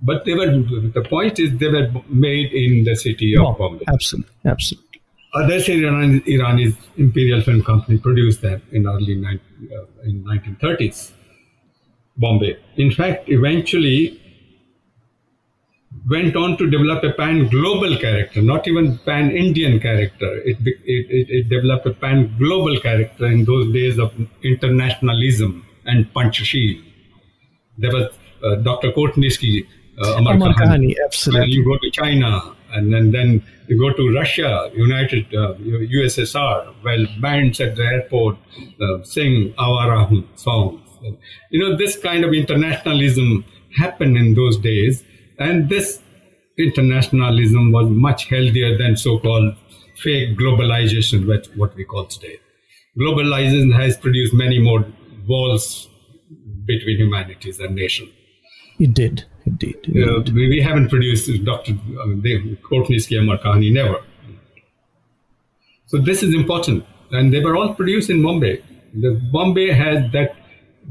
[0.03, 3.85] But they were the point is they were made in the city of No, Bombay.
[3.89, 4.87] absolutely, absolutely.
[5.35, 11.13] Others Iran, Irani's Imperial Film Company produced them in early nine, uh, in 1930s,
[12.17, 12.57] Bombay.
[12.77, 14.21] In fact, eventually
[16.11, 20.31] went on to develop a pan-global character, not even pan-Indian character.
[20.44, 26.83] It, it, it, it developed a pan-global character in those days of internationalism and Panchasheel.
[27.79, 28.09] There was
[28.44, 28.90] uh, Dr.
[28.92, 29.66] Kotnis Ki,
[30.03, 30.57] uh, Amar, Amar Kahani.
[30.57, 31.53] Kahani, absolutely.
[31.53, 37.07] You go to China, and then, then you go to Russia, United uh, USSR, well,
[37.20, 38.37] bands at the airport
[38.81, 40.81] uh, sing Awara Hoon songs.
[41.51, 43.44] You know, this kind of internationalism
[43.79, 45.05] happened in those days,
[45.40, 46.00] and this
[46.59, 49.55] internationalism was much healthier than so-called
[49.96, 52.38] fake globalization, which what we call today.
[52.98, 54.87] Globalization has produced many more
[55.26, 55.88] walls
[56.66, 58.11] between humanities and nations.
[58.79, 59.24] It did.
[59.44, 59.76] It did.
[59.85, 61.72] It Uh, we, we haven't produced Dr.
[62.03, 63.98] I mean, they, Courtney Amar Kahani, never.
[65.87, 66.85] So this is important.
[67.11, 68.62] And they were all produced in Bombay.
[68.94, 70.37] The Bombay has that,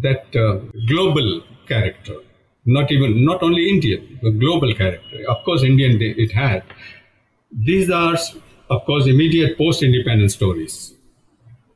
[0.01, 2.17] that uh, global character,
[2.65, 5.17] not even, not only Indian, but global character.
[5.28, 6.63] Of course, Indian it had.
[7.52, 8.17] These are,
[8.69, 10.93] of course, immediate post-independence stories.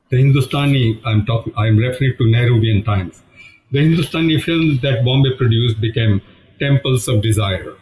[0.10, 3.24] The Hindustani, I'm talking, I'm referring to Nehruvian times.
[3.72, 6.22] The Hindustani films that Bombay produced became
[6.60, 7.74] temples of desire.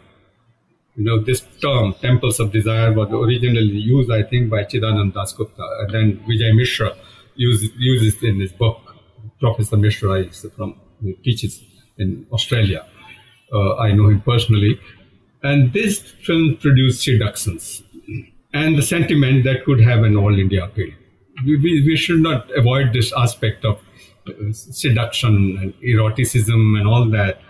[0.96, 5.66] You know, this term, temples of desire, was originally used, I think, by Chidanand Dasgupta,
[5.80, 6.96] and then Vijay Mishra
[7.34, 8.78] uses, uses in his book.
[9.40, 10.80] Professor Mishra is from,
[11.24, 11.62] teaches
[11.98, 12.86] in Australia.
[13.52, 14.80] Uh, I know him personally.
[15.42, 17.82] And this film produced seductions
[18.54, 20.90] and the sentiment that could have an all India appeal.
[21.44, 23.80] We, we, we should not avoid this aspect of
[24.26, 27.40] uh, seduction and eroticism and all that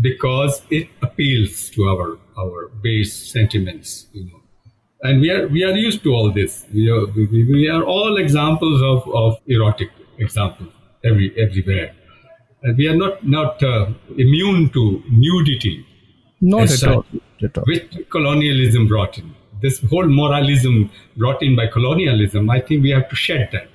[0.00, 4.40] because it appeals to our, our base sentiments, you know.
[5.02, 6.66] And we are, we are used to all this.
[6.74, 10.72] We are, we, we are all examples of, of erotic examples
[11.04, 11.94] every, everywhere.
[12.62, 15.86] We are not, not uh, immune to nudity
[16.40, 17.04] Not at all.
[17.42, 17.64] at all.
[17.66, 19.34] which colonialism brought in.
[19.62, 23.68] This whole moralism brought in by colonialism, I think we have to shed that.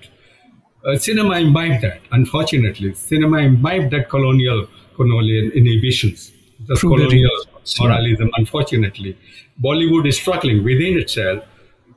[0.86, 2.93] Uh, cinema imbibed that, unfortunately.
[2.93, 6.32] Cinema imbibed that colonial, colonial inhibitions,
[6.67, 7.32] the colonial
[7.80, 9.17] moralism, unfortunately.
[9.62, 11.43] Bollywood is struggling within itself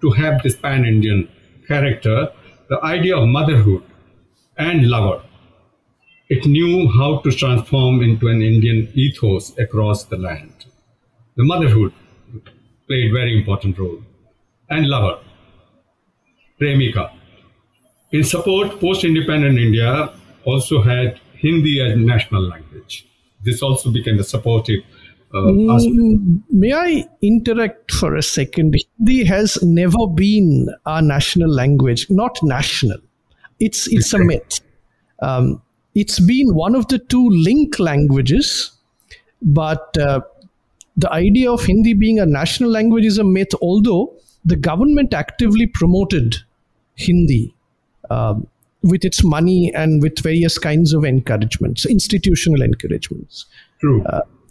[0.03, 1.29] to have this pan Indian
[1.67, 2.31] character,
[2.69, 3.83] the idea of motherhood
[4.57, 5.23] and lover.
[6.29, 10.67] It knew how to transform into an Indian ethos across the land.
[11.37, 11.93] The motherhood
[12.89, 14.03] played very important role.
[14.69, 15.21] And lover,
[16.61, 17.13] Premika.
[18.11, 20.13] In support, post-independent India
[20.45, 23.07] also had Hindi as national language.
[23.45, 24.81] This also became a supportive
[25.35, 25.97] uh, aspect.
[25.97, 28.75] Mm, May I interact for a second?
[28.99, 32.99] Hindi has never been our national language, not national.
[33.61, 34.61] It's it's a myth.
[35.23, 35.63] Um,
[35.97, 38.71] it's been one of the two link languages,
[39.43, 40.21] but uh,
[40.97, 43.53] the idea of Hindi being a national language is a myth.
[43.61, 46.37] Although the government actively promoted
[46.95, 47.55] Hindi
[48.11, 48.47] um,
[48.83, 53.47] with its money and with various kinds of encouragements, institutional encouragements.
[53.81, 54.05] True.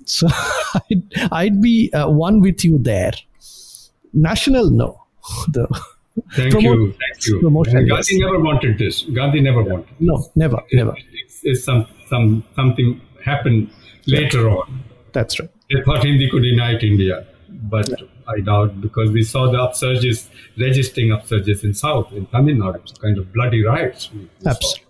[0.05, 0.27] So
[0.91, 3.13] I'd, I'd be uh, one with you there.
[4.13, 5.01] National, no.
[5.49, 5.67] The
[6.33, 6.93] Thank promote- you.
[6.93, 7.39] Thank you.
[7.41, 8.07] promotion, And yes.
[8.09, 9.01] Gandhi never wanted this.
[9.03, 9.87] Gandhi never wanted.
[9.87, 9.99] This.
[9.99, 10.95] No, never, never.
[11.45, 13.69] It's some, some, something happened
[14.07, 14.83] later on.
[15.13, 15.49] That's right.
[15.71, 17.89] They thought Hindi could unite India, but
[18.27, 20.27] I doubt because we saw the upsurges,
[20.59, 24.09] registering upsurges in South, in Tamil Nadu, kind of bloody riots.
[24.13, 24.49] we- we saw.
[24.51, 24.81] Absolutely.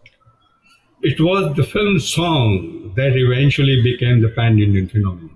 [1.11, 5.29] It was the film song that eventually became the pan Indian phenomenon.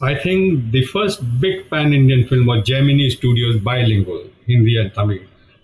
[0.00, 5.20] I think the first big pan Indian film was Gemini Studios bilingual, Hindi and Tamil,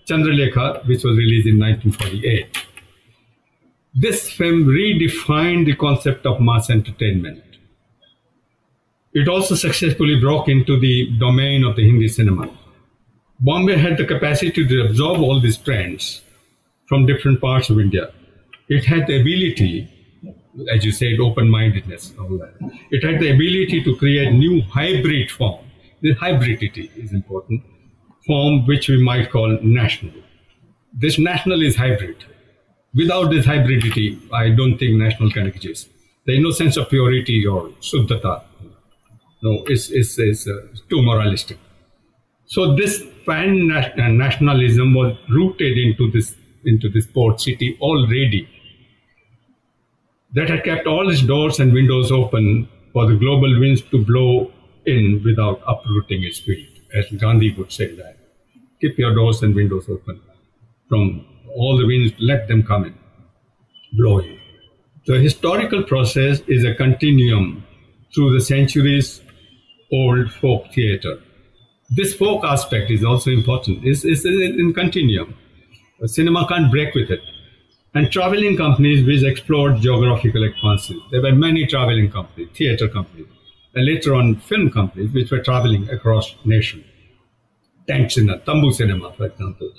[0.07, 2.57] Chandralekha, which was released in 1948.
[4.01, 7.43] This film redefined the concept of mass entertainment.
[9.13, 12.49] It also successfully broke into the domain of the Hindi cinema.
[13.41, 16.21] Bombay had the capacity to absorb all these trends
[16.87, 18.13] from different parts of India.
[18.69, 19.89] It had the ability,
[20.73, 22.53] as you said, open-mindedness, all that.
[22.91, 25.65] It had the ability to create new hybrid form.
[26.01, 27.63] The hybridity is important
[28.25, 30.13] form, which we might call national.
[30.93, 32.23] This national is hybrid.
[32.95, 35.89] Without this hybridity, I don't think national can exist.
[36.25, 38.43] There is no sense of purity or suddhata.
[39.41, 41.57] No, it's, it's, it's uh, too moralistic.
[42.45, 46.35] So this pan nationalism was rooted into this
[46.65, 48.49] into this port city already.
[50.33, 54.51] That had kept all its doors and windows open for the global winds to blow
[54.85, 58.17] in without uprooting its spirit, as Gandhi would say that.
[58.81, 60.19] Keep your doors and windows open.
[60.87, 61.25] From
[61.55, 62.95] all the winds, let them come in,
[63.93, 64.39] blow in.
[65.05, 67.63] The historical process is a continuum
[68.13, 69.21] through the centuries
[69.91, 71.19] old folk theatre.
[71.89, 73.79] This folk aspect is also important.
[73.83, 75.35] It's, it's in continuum.
[76.05, 77.21] Cinema can't break with it.
[77.95, 81.01] And traveling companies which explored geographical expanses.
[81.11, 83.25] There were many traveling companies, theatre companies,
[83.73, 86.83] and later on film companies which were traveling across nation.
[87.87, 89.71] Tank Cinema, Tambu Cinema, for example.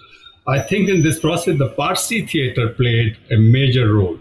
[0.50, 4.18] I think in this process, the Parsi theatre played a major role.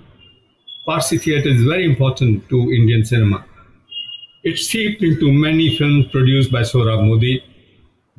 [0.85, 3.43] Parsi theatre is very important to Indian cinema.
[4.43, 7.43] It seeped into many films produced by Sohrab Modi,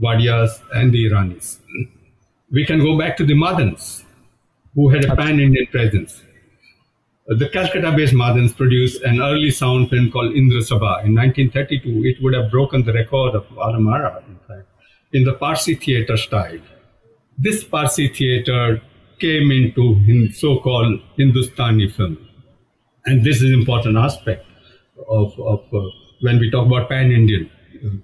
[0.02, 1.60] Wadias, and the Iranis.
[2.50, 4.02] We can go back to the Madans,
[4.74, 6.20] who had a pan Indian presence.
[7.28, 12.02] The Calcutta based Madans produced an early sound film called Indra Sabha in 1932.
[12.04, 14.66] It would have broken the record of Alam Ara, in fact,
[15.12, 16.58] in the Parsi theatre style.
[17.42, 18.82] This Parsi theatre
[19.18, 22.18] came into hin- so called Hindustani film.
[23.06, 24.44] And this is an important aspect
[25.08, 25.80] of, of uh,
[26.20, 27.50] when we talk about pan Indian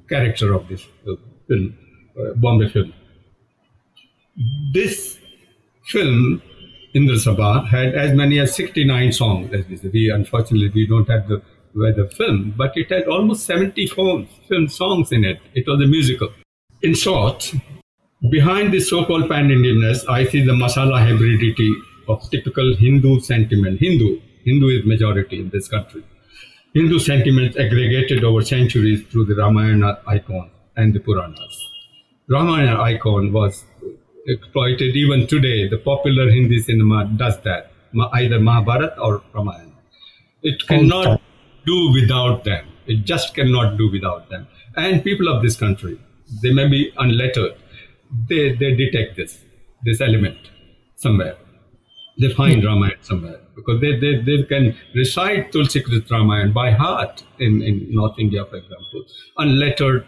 [0.09, 1.17] character of this uh,
[1.49, 1.77] film,
[2.19, 2.93] uh, Bombay film.
[4.73, 5.19] This
[5.89, 6.43] film,
[6.95, 9.51] Indra Sabha, had as many as 69 songs.
[9.93, 11.43] We, unfortunately we don't have the
[11.75, 15.41] weather film, but it had almost 70 film, film songs in it.
[15.55, 16.29] It was a musical.
[16.83, 17.53] In short,
[18.31, 21.73] behind this so-called pan-Indianness, I see the masala hybridity
[22.09, 23.81] of typical Hindu sentiment.
[23.81, 26.05] Hindu, Hindu is majority in this country.
[26.75, 31.71] Hindu sentiments aggregated over centuries through the Ramayana icon and the Puranas.
[32.29, 33.65] Ramayana icon was
[34.27, 35.69] exploited even today.
[35.69, 37.71] The popular Hindi cinema does that,
[38.13, 39.73] either Mahabharata or Ramayana.
[40.43, 41.21] It cannot
[41.65, 42.67] do without them.
[42.87, 44.47] It just cannot do without them.
[44.77, 45.99] And people of this country,
[46.43, 47.57] they may be unlettered,
[48.29, 49.45] they, they detect this,
[49.85, 50.39] this element
[50.97, 51.37] somewhere.
[52.19, 57.23] They find Ramayana somewhere because they, they, they can recite Tulsi Krit Ramayana by heart
[57.39, 59.05] in, in North India, for example.
[59.37, 60.07] Unlettered,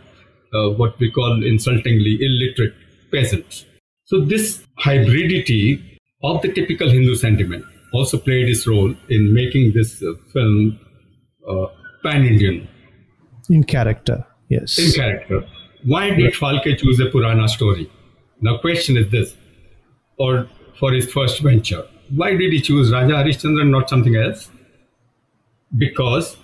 [0.54, 2.74] uh, what we call insultingly illiterate
[3.12, 3.66] peasants.
[4.04, 10.02] So this hybridity of the typical Hindu sentiment also played its role in making this
[10.02, 10.78] uh, film
[11.48, 11.66] uh,
[12.02, 12.68] pan-Indian
[13.50, 14.78] In character, yes.
[14.78, 15.44] in character.
[15.84, 17.90] Why did Phalke choose a Purana story?
[18.40, 19.36] Now, question is this,
[20.18, 21.84] or for his first venture,
[22.14, 24.50] why did he choose Raja Harishchandra and not something else?
[25.76, 26.36] Because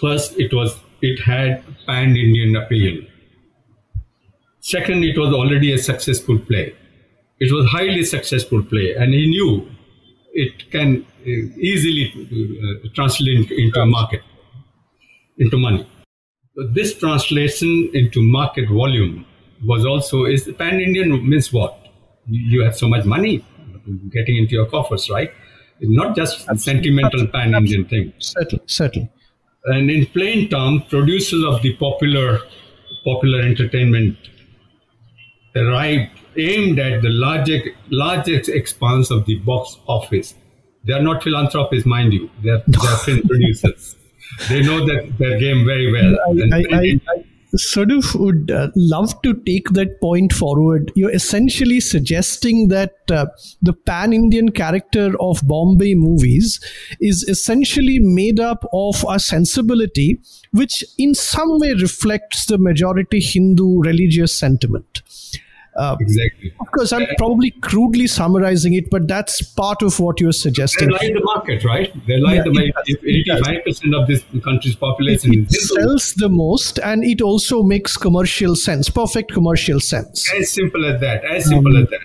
[0.00, 3.02] first, it was it had pan-Indian appeal.
[4.60, 6.74] Second, it was already a successful play.
[7.38, 9.70] It was highly successful play, and he knew
[10.32, 14.22] it can uh, easily uh, translate into a market,
[15.38, 15.88] into money.
[16.54, 19.24] So this translation into market volume
[19.64, 21.76] was also is pan Indian means what?
[22.26, 23.44] You have so much money
[24.12, 25.30] getting into your coffers, right?
[25.80, 28.12] It's not just a sentimental pan Indian thing.
[28.18, 29.10] Certainly, certainly.
[29.64, 32.40] And in plain terms, producers of the popular
[33.04, 34.16] popular entertainment
[35.56, 40.34] arrived aimed at the largest largest expanse of the box office.
[40.84, 42.30] They are not philanthropists, mind you.
[42.42, 43.96] They are, they are film producers.
[44.48, 46.16] They know that their game very well.
[46.28, 47.24] I, I, I
[47.56, 50.92] sort of would uh, love to take that point forward.
[50.94, 53.26] You're essentially suggesting that uh,
[53.60, 56.60] the pan Indian character of Bombay movies
[57.00, 60.20] is essentially made up of a sensibility
[60.52, 65.02] which, in some way, reflects the majority Hindu religious sentiment.
[65.80, 66.52] Uh, exactly.
[66.60, 70.88] Of course, I'm probably crudely summarizing it, but that's part of what you're suggesting.
[70.88, 71.90] They lie the market, right?
[72.06, 73.02] They lie yeah, the market.
[73.02, 78.54] 85% of this country's population it, it sells the most, and it also makes commercial
[78.56, 80.30] sense, perfect commercial sense.
[80.34, 81.24] As simple as that.
[81.24, 82.00] As simple um, as that.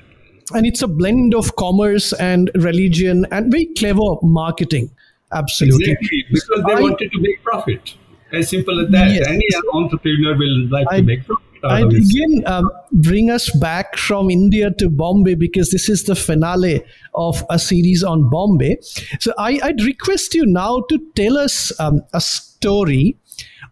[0.54, 4.90] And it's a blend of commerce and religion and very clever marketing.
[5.34, 5.92] Absolutely.
[5.92, 7.96] Exactly, because they I, wanted to make profit.
[8.32, 9.12] As simple as that.
[9.12, 9.28] Yes.
[9.28, 11.46] Any entrepreneur will like I, to make profit.
[11.70, 16.84] I'd again um, bring us back from India to Bombay because this is the finale
[17.14, 18.78] of a series on Bombay.
[19.20, 23.18] So I, would request you now to tell us um, a story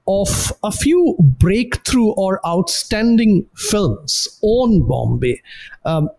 [0.08, 5.42] of a few breakthrough or outstanding films on Bombay.
[5.86, 6.10] Um,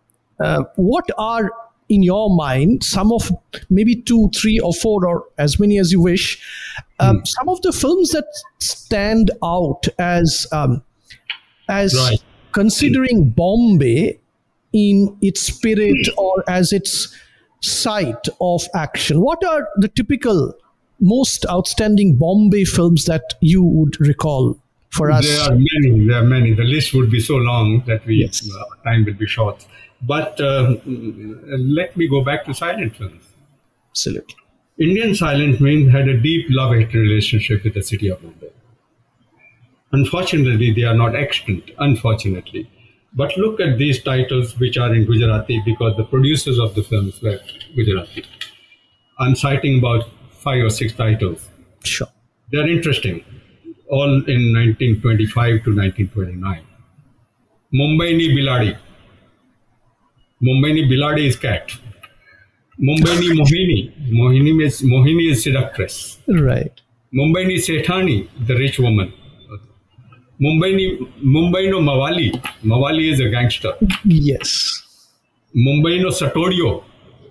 [0.41, 1.51] uh, what are
[1.89, 3.31] in your mind some of
[3.69, 6.43] maybe two three or four or as many as you wish
[6.99, 7.27] um, mm.
[7.27, 8.25] some of the films that
[8.59, 10.83] stand out as um,
[11.69, 12.23] as right.
[12.53, 14.19] considering Bombay
[14.73, 17.15] in its spirit or as its
[17.61, 19.21] site of action.
[19.21, 20.55] What are the typical
[21.01, 24.59] most outstanding Bombay films that you would recall
[24.91, 25.27] for us?
[25.27, 26.07] There are many.
[26.07, 26.53] There are many.
[26.55, 28.49] The list would be so long that we yes.
[28.49, 29.67] uh, time will be short.
[30.03, 33.23] But uh, let me go back to silent films.
[33.91, 34.35] Absolutely.
[34.79, 38.51] Indian silent films had a deep love-hate relationship with the city of Bombay.
[39.95, 42.69] Unfortunately, they are not extant, unfortunately.
[43.15, 47.23] But look at these titles which are in Gujarati because the producers of the films
[47.23, 47.39] were
[47.77, 48.25] Gujarati.
[49.21, 51.49] I'm citing about five or six titles.
[51.85, 52.09] Sure.
[52.51, 53.25] They're interesting.
[53.89, 56.67] All in 1925 to 1929.
[57.73, 58.77] Mumbai ni Biladi.
[60.43, 61.71] Mumbai ni Biladi is cat.
[62.81, 63.81] Mumbai ni Mohini.
[64.11, 66.19] Mohini is, Mohini is seductress.
[66.27, 66.81] Right.
[67.15, 69.13] Mumbai ni Sethani, the rich woman.
[70.41, 72.33] Mumbai, Mumbai no Mawali.
[72.63, 73.75] Mawali is a gangster.
[74.05, 74.83] Yes.
[75.57, 76.83] Mumbai no Satodio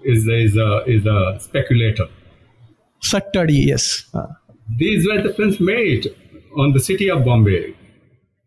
[0.04, 2.08] is a, is a, is a speculator.
[3.02, 4.06] Satadi, yes.
[4.14, 4.28] Uh.
[4.78, 6.08] These were the films made
[6.58, 7.76] on the city of Bombay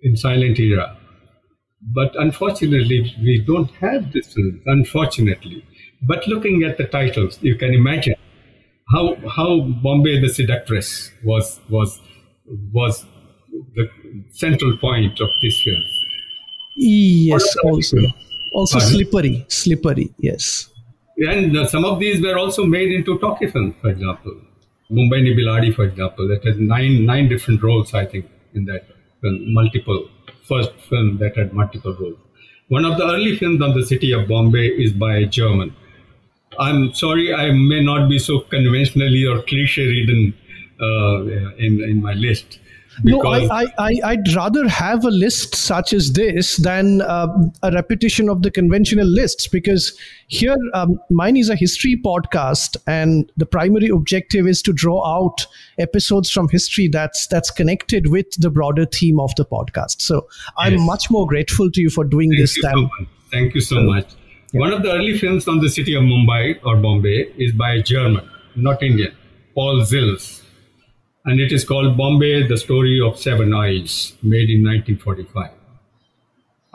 [0.02, 0.96] in silent era.
[1.94, 5.64] But unfortunately, we don't have this film, unfortunately.
[6.02, 8.14] But looking at the titles, you can imagine
[8.92, 12.00] how how Bombay the Seductress was was
[12.72, 13.04] was
[13.74, 13.88] the
[14.30, 15.82] central point of this film.
[16.76, 17.96] Yes, also.
[18.52, 18.94] Also Pardon?
[18.94, 20.70] slippery, slippery, yes.
[21.18, 24.34] And uh, some of these were also made into talkie films, for example.
[24.90, 28.86] Mumbai Ni Biladi, for example, that had nine nine different roles, I think, in that
[29.20, 30.08] film, multiple
[30.48, 32.16] first film that had multiple roles.
[32.68, 35.74] One of the early films on the city of Bombay is by a German.
[36.58, 40.34] I'm sorry, I may not be so conventionally or cliche ridden
[40.80, 41.24] uh,
[41.56, 42.58] in in my list,
[43.04, 47.28] no, I, I, I'd rather have a list such as this than uh,
[47.62, 49.96] a repetition of the conventional lists because
[50.28, 55.46] here, um, mine is a history podcast, and the primary objective is to draw out
[55.78, 60.02] episodes from history that's that's connected with the broader theme of the podcast.
[60.02, 60.26] So
[60.56, 60.86] I'm yes.
[60.86, 62.56] much more grateful to you for doing Thank this.
[62.56, 62.88] You so
[63.30, 64.14] Thank you so much.
[64.52, 64.60] Yeah.
[64.60, 67.82] One of the early films on the city of Mumbai or Bombay is by a
[67.82, 69.14] German, not Indian,
[69.54, 70.45] Paul Zils
[71.26, 75.50] and it is called Bombay: The Story of Seven Isles, made in 1945.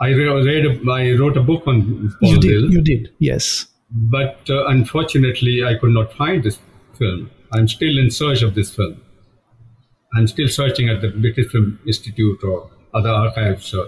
[0.00, 3.66] I read, a, I wrote a book on Paul you did, You did, yes.
[3.90, 6.58] But uh, unfortunately, I could not find this
[6.98, 7.30] film.
[7.52, 9.00] I'm still in search of this film.
[10.14, 13.86] I'm still searching at the British Film Institute or other archives, or,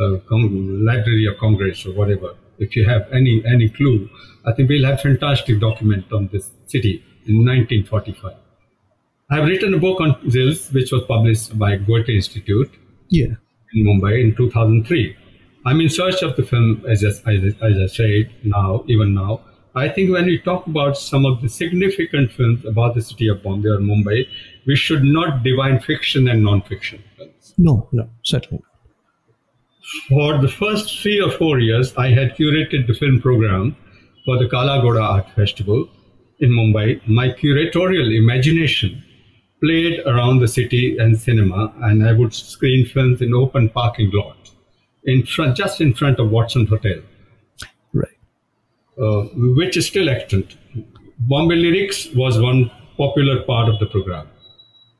[0.00, 2.34] uh, Con- Library of Congress or whatever.
[2.58, 4.08] If you have any any clue,
[4.46, 8.47] I think we'll have fantastic document on this city in 1945.
[9.30, 12.70] I've written a book on Zils, which was published by Goethe Institute
[13.10, 13.34] yeah.
[13.74, 15.14] in Mumbai in 2003.
[15.66, 19.42] I'm in search of the film, as I, as I said now, even now.
[19.74, 23.42] I think when we talk about some of the significant films about the city of
[23.42, 24.26] Bombay or Mumbai,
[24.66, 27.54] we should not divide fiction and non-fiction films.
[27.58, 28.64] No, no, certainly.
[30.08, 33.76] For the first three or four years, I had curated the film program
[34.24, 35.86] for the Kala Ghoda Art Festival
[36.40, 37.06] in Mumbai.
[37.06, 39.04] My curatorial imagination
[39.60, 44.50] played around the city and cinema, and I would screen films in open parking lot,
[45.04, 47.00] in front, just in front of Watson Hotel,
[47.92, 48.18] right?
[49.00, 49.22] Uh,
[49.56, 50.56] which is still extant.
[51.18, 54.28] Bombay Lyrics was one popular part of the program.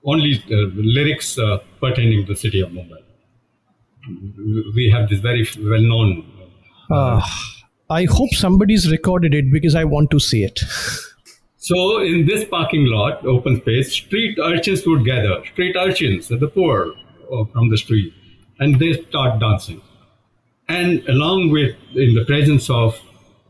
[0.05, 3.03] only uh, lyrics uh, pertaining to the city of Mumbai.
[4.75, 6.25] We have this very well known.
[6.91, 7.21] Uh,
[7.91, 10.61] I hope somebody's recorded it because I want to see it.
[11.69, 16.95] So, in this parking lot, open space, street urchins would gather, street urchins, the poor
[17.31, 18.15] uh, from the street,
[18.59, 19.83] and they start dancing.
[20.69, 22.99] And along with, in the presence of,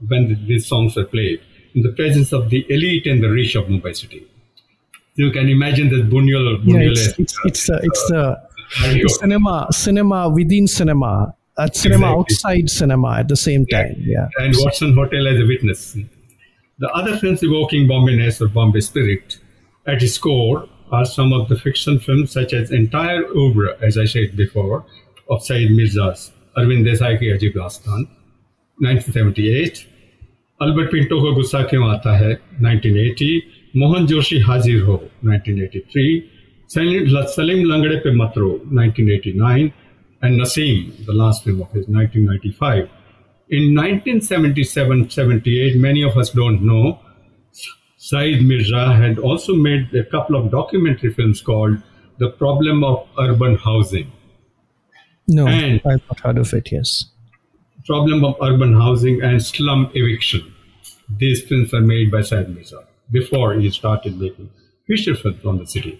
[0.08, 1.40] when these songs are played,
[1.76, 4.26] in the presence of the elite and the rich of Mumbai city.
[5.14, 6.58] You can imagine this Bunyol.
[6.64, 12.20] Yeah, it's, it's, it's, uh, it's the cinema, cinema within cinema, at cinema exactly.
[12.20, 13.94] outside cinema at the same time.
[14.00, 14.26] Yeah.
[14.38, 15.96] And Watson Hotel as a witness.
[16.81, 19.39] The other films evoking Bombay-ness or Bombay spirit
[19.87, 24.05] at its core are some of the fiction films such as entire oeuvre, as I
[24.05, 24.87] said before,
[25.29, 28.07] of Saeed Mirza's Arvind Desai Ki Ajib Dastan,
[28.81, 29.87] 1978,
[30.61, 33.43] Albert Pinto Ko Gussa Kyun Aata Hai, 1980,
[33.74, 36.31] Mohan Joshi Hazir Ho, 1983,
[36.68, 39.72] Salim Langade Pe Matro, 1989,
[40.22, 42.89] and Nasim, the last film of his, 1995.
[43.51, 47.01] In 1977-78, many of us don't know,
[47.96, 51.82] Saeed Mirza had also made a couple of documentary films called
[52.18, 54.12] The Problem of Urban Housing.
[55.26, 57.07] No, and I've not heard of it, yes
[57.88, 60.42] problem of urban housing and slum eviction.
[61.18, 64.51] These films were made by Saeed Mirza before he started making
[64.86, 65.99] feature films on the city.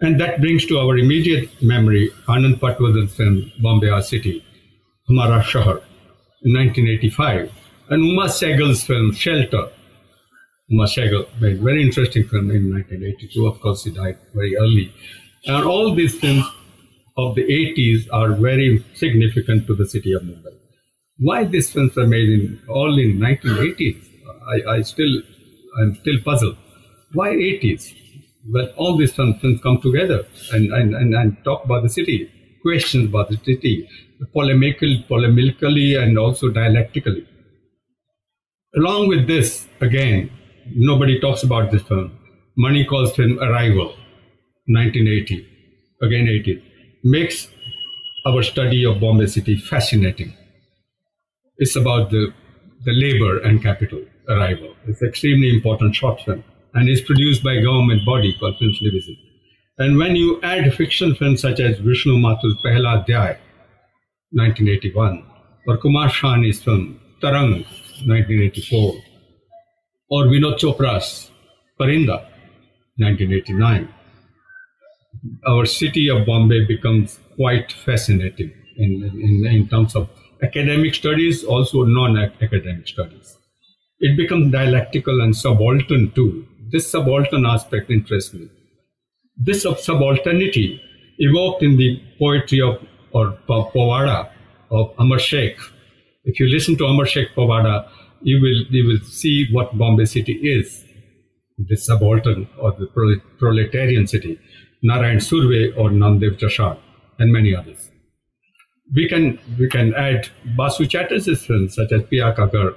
[0.00, 4.44] And that brings to our immediate memory Anand Patwardhan's film Bombay Our City,
[5.08, 5.82] Hamara Shahar,
[6.42, 7.52] in 1985,
[7.90, 9.70] and Uma Sehgal's film Shelter.
[10.68, 13.46] Uma Sehgal made a very interesting film in 1982.
[13.46, 14.92] Of course, he died very early.
[15.46, 16.44] And all these films
[17.16, 20.56] of the 80s are very significant to the city of Mumbai.
[21.18, 24.02] Why these films were made in all in 1980s?
[24.54, 25.22] I, I still,
[25.80, 26.56] I'm still puzzled.
[27.12, 27.94] Why 80s?
[28.48, 32.30] Well, all these films come together and, and, and, and talk about the city,
[32.62, 33.86] questions about the city,
[34.32, 37.26] polemical, polemically and also dialectically.
[38.76, 40.30] Along with this, again,
[40.74, 42.16] nobody talks about this film.
[42.56, 43.88] Mani Kaul's film Arrival,
[44.66, 45.46] 1980,
[46.02, 46.62] again 80
[47.04, 47.48] makes
[48.26, 50.36] our study of Bombay City fascinating.
[51.56, 52.32] It's about the,
[52.84, 54.74] the labor and capital arrival.
[54.86, 56.44] It's extremely important short film
[56.74, 59.16] and is produced by a government body called Films Division.
[59.78, 63.38] And when you add fiction films such as Vishnu Mathur's Pehla Adhyay,
[64.32, 65.24] 1981,
[65.66, 67.64] or Kumar Sahni's film Tarang,
[68.06, 68.94] 1984,
[70.10, 71.30] or Vinod Chopra's
[71.78, 72.24] Parinda,
[72.96, 73.88] 1989,
[75.46, 80.08] our city of Bombay becomes quite fascinating in, in, in terms of
[80.42, 83.36] academic studies, also non-academic studies.
[83.98, 86.46] It becomes dialectical and subaltern too.
[86.70, 88.48] This subaltern aspect interests me.
[89.36, 90.80] This of subalternity
[91.18, 92.78] evoked in the poetry of
[93.12, 94.30] or Povada
[94.70, 95.58] of Amar Sheikh.
[96.24, 97.88] If you listen to Amar Sheikh Povada,
[98.22, 100.84] you will you will see what Bombay city is.
[101.58, 102.86] The subaltern or the
[103.38, 104.38] proletarian city.
[104.82, 106.78] Narayan Surve or Namdev Dhasal,
[107.18, 107.90] and many others.
[108.94, 112.74] We can, we can add Basu Chatterjee's films such as Piya Ka Ghar,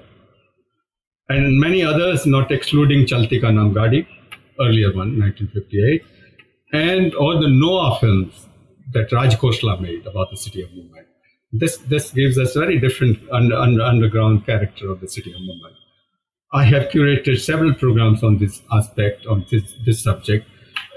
[1.30, 4.06] and many others, not excluding Chalti Ka Naam Gadi,
[4.60, 6.04] earlier one, 1958,
[6.74, 8.48] and all the noir films
[8.94, 11.04] that Raj Khosla made about the city of Mumbai.
[11.52, 15.74] This, this gives us very different under, under, underground character of the city of Mumbai.
[16.54, 20.48] I have curated several programs on this aspect, on this, this subject,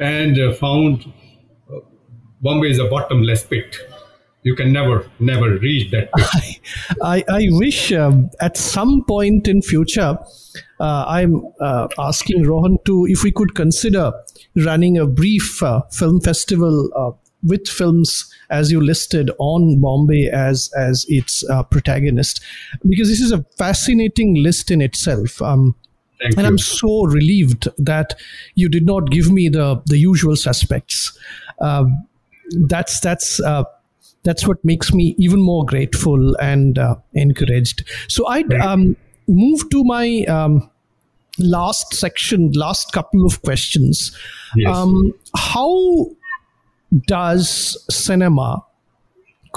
[0.01, 1.13] and uh, found
[1.71, 1.81] uh,
[2.41, 3.77] Bombay is a bottomless pit.
[4.43, 6.27] You can never, never reach that pit.
[6.33, 6.61] I,
[7.03, 10.19] I, I wish um, at some point in future,
[10.79, 14.13] uh, I'm uh, asking Rohan to if we could consider
[14.57, 20.71] running a brief uh, film festival uh, with films as you listed on Bombay as
[20.77, 22.43] as its protagonist,
[22.89, 25.41] because this is a fascinating list in itself.
[25.41, 25.75] Um,
[26.21, 26.49] Thank and you.
[26.49, 28.15] I'm so relieved that
[28.55, 31.19] you did not give me the the usual suspects.
[31.61, 32.07] Um,
[32.69, 33.65] that's that's uh,
[34.23, 37.85] that's what makes me even more grateful and uh, encouraged.
[38.09, 38.97] So I um,
[39.29, 40.71] move to my um,
[41.39, 44.17] last section, last couple of questions.
[44.57, 44.75] Yes.
[44.75, 46.07] Um, how
[47.07, 48.63] does cinema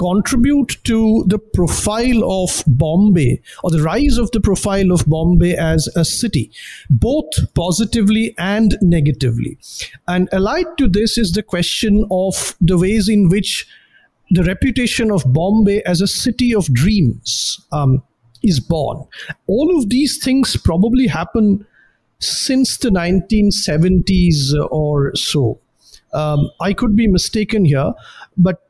[0.00, 5.88] contribute to the profile of Bombay or the rise of the profile of Bombay as
[5.94, 6.50] a city,
[6.88, 9.58] both positively and negatively.
[10.08, 13.66] And allied to this is the question of the ways in which
[14.30, 18.02] the reputation of Bombay as a city of dreams um,
[18.42, 19.06] is born.
[19.48, 21.66] All of these things probably happen
[22.20, 25.58] since the 1970s or so.
[26.12, 27.92] Um, I could be mistaken here,
[28.36, 28.62] but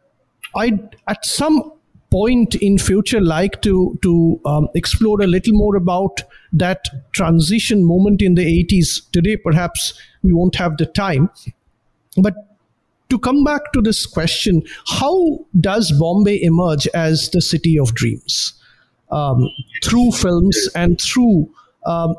[0.54, 0.78] I
[1.08, 1.72] at some
[2.10, 6.22] point in future like to to um, explore a little more about
[6.52, 11.30] that transition moment in the 80s today perhaps we won't have the time.
[12.16, 12.34] But
[13.10, 18.54] to come back to this question how does bombay emerge as the city of dreams?
[19.12, 19.48] Um,
[19.82, 21.50] through films and through
[21.84, 22.14] um,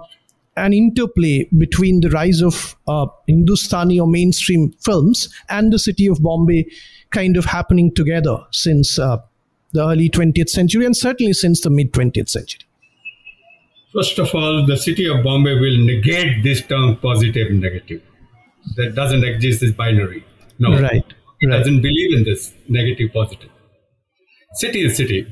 [0.57, 6.21] an interplay between the rise of uh, Hindustani or mainstream films and the city of
[6.21, 6.65] Bombay
[7.11, 9.17] kind of happening together since uh,
[9.71, 12.65] the early 20th century and certainly since the mid 20th century?
[13.93, 18.01] First of all, the city of Bombay will negate this term positive and negative.
[18.77, 20.25] That doesn't exist as binary.
[20.59, 20.79] No.
[20.79, 21.03] Right.
[21.41, 21.57] It right.
[21.57, 23.49] doesn't believe in this negative positive.
[24.53, 25.27] City is city,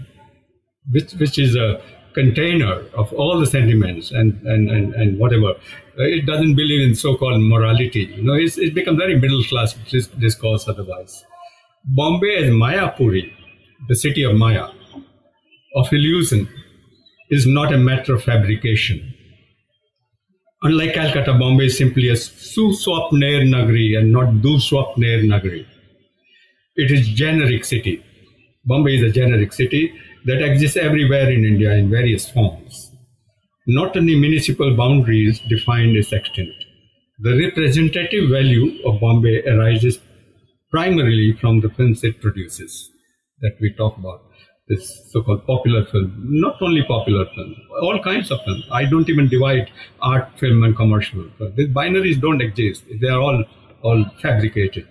[0.91, 1.81] which, which is a
[2.13, 5.51] container of all the sentiments and, and, and, and whatever.
[5.97, 8.11] Uh, it doesn't believe in so-called morality.
[8.15, 9.73] You know, it's, it's become very middle class
[10.19, 11.23] discourse otherwise.
[11.85, 13.31] Bombay as Mayapuri
[13.87, 14.67] the city of Maya,
[15.75, 16.49] of illusion,
[17.29, 19.13] is not a matter of fabrication.
[20.63, 25.65] Unlike Calcutta, Bombay is simply a Suswapner Nagri and not Duswapner Nagri.
[26.75, 28.03] It is generic city.
[28.65, 29.93] Bombay is a generic city
[30.25, 32.91] that exists everywhere in India in various forms.
[33.67, 36.49] Not only municipal boundaries define its extent.
[37.19, 39.99] The representative value of Bombay arises
[40.71, 42.89] primarily from the films it produces
[43.41, 44.21] that we talk about
[44.69, 48.61] this so-called popular film, not only popular film, all kinds of film.
[48.71, 51.25] I don't even divide art film and commercial.
[51.55, 52.83] These binaries don't exist.
[53.01, 53.43] They are all
[53.81, 54.87] all fabricated,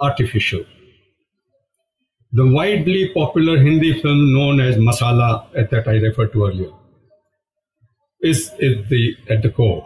[0.00, 0.64] artificial.
[2.32, 6.70] The widely popular Hindi film known as Masala, that I referred to earlier,
[8.20, 9.82] is, is the at the core.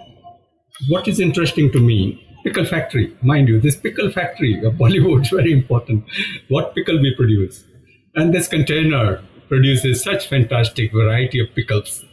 [0.89, 5.29] What is interesting to me, pickle factory, mind you, this pickle factory of Bollywood is
[5.29, 6.05] very important.
[6.49, 7.65] What pickle we produce?
[8.17, 12.05] And this container produces such fantastic variety of pickles.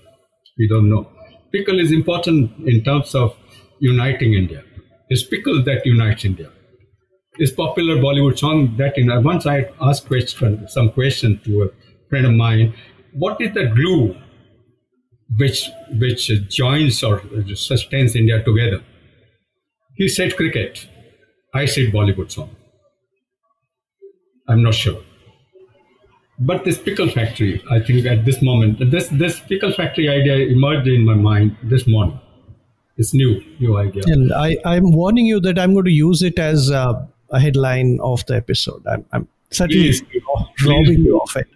[0.59, 1.09] We don't know.
[1.51, 3.36] Pickle is important in terms of
[3.80, 4.63] uniting India.
[5.09, 6.51] It's pickle that unites India.
[7.41, 11.67] It's popular Bollywood song that in uh, once I asked question, some question to a
[12.09, 12.73] friend of mine,
[13.13, 14.15] what is the glue
[15.37, 15.69] which
[15.99, 17.21] which joins or
[17.55, 18.83] sustains India together?
[19.95, 20.87] He said cricket.
[21.53, 22.55] I said Bollywood song.
[24.49, 25.01] I'm not sure.
[26.39, 30.87] But this pickle factory, I think at this moment, this this pickle factory idea emerged
[30.87, 32.19] in my mind this morning.
[32.97, 34.03] It's new, new idea.
[34.07, 37.99] And I, I'm warning you that I'm going to use it as a, a headline
[38.01, 38.86] of the episode.
[38.88, 40.03] I'm, I'm certainly Please,
[40.65, 41.47] robbing you of it.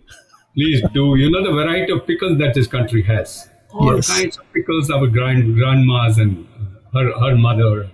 [0.56, 1.16] Please do.
[1.16, 3.50] You know the variety of pickles that this country has.
[3.72, 4.08] All Yes.
[4.08, 6.48] kinds of pickles our grand grandmas and
[6.94, 7.90] her her mother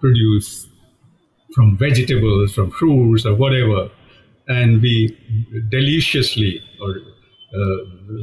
[0.00, 0.66] produce
[1.54, 3.90] from vegetables, from fruits, or whatever,
[4.48, 5.16] and we
[5.70, 7.76] deliciously or uh,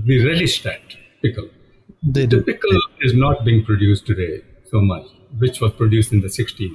[0.08, 0.82] we relish that
[1.24, 1.48] pickle.
[2.04, 2.44] They The do.
[2.44, 4.42] pickle is not being produced today
[4.72, 5.06] so much,
[5.40, 6.72] which was produced in the 60s.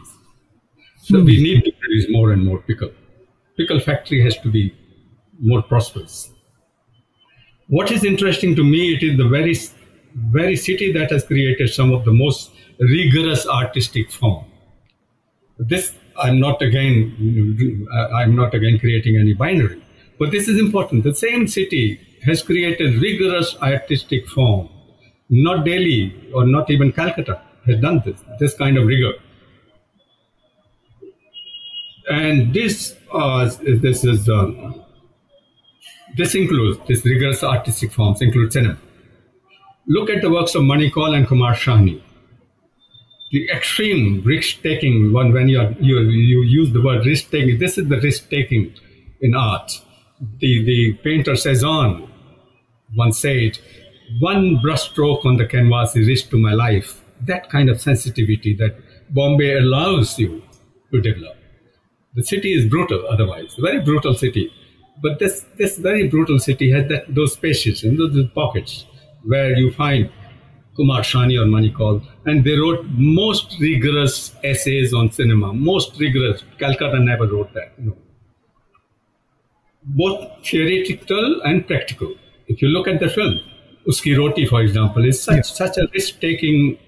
[1.04, 1.42] So we hmm.
[1.42, 2.90] need to produce more and more pickle.
[3.58, 4.74] Pickle factory has to be
[5.38, 6.30] more prosperous.
[7.68, 9.54] What is interesting to me, it is the very,
[10.14, 14.46] very city that has created some of the most rigorous artistic form.
[15.58, 19.82] This I'm not again, I'm not again creating any binary,
[20.18, 21.04] but this is important.
[21.04, 24.70] The same city has created rigorous artistic form.
[25.28, 29.12] Not Delhi or not even Calcutta has done this, this kind of rigor.
[32.08, 34.82] And this, uh, this is, um,
[36.16, 38.78] this includes, this rigorous artistic forms include cinema.
[39.86, 42.02] Look at the works of Mani Kaul and Kumar Sahni.
[43.32, 48.00] The extreme risk-taking one, when you, you, you use the word risk-taking, this is the
[48.00, 48.74] risk-taking
[49.20, 49.72] in art.
[50.38, 52.08] The, the painter Cezanne
[52.96, 53.58] once said,
[54.20, 57.02] one brushstroke on the canvas is risk to my life.
[57.22, 58.76] That kind of sensitivity that
[59.10, 60.42] Bombay allows you
[60.92, 61.36] to develop.
[62.14, 64.52] The city is brutal otherwise, very brutal city.
[65.02, 68.86] But this, this very brutal city has that, those spaces and those, pockets
[69.24, 70.10] where you find
[70.76, 76.44] Kumar Sahni or Mani Kaul, and they wrote most rigorous essays on cinema, most rigorous.
[76.58, 77.78] Calcutta never wrote that.
[77.78, 77.96] No.
[79.84, 82.14] Both theoretical and practical.
[82.46, 83.40] If you look at the film,
[83.88, 86.78] Uski Roti, for example, is such, such a risk-taking,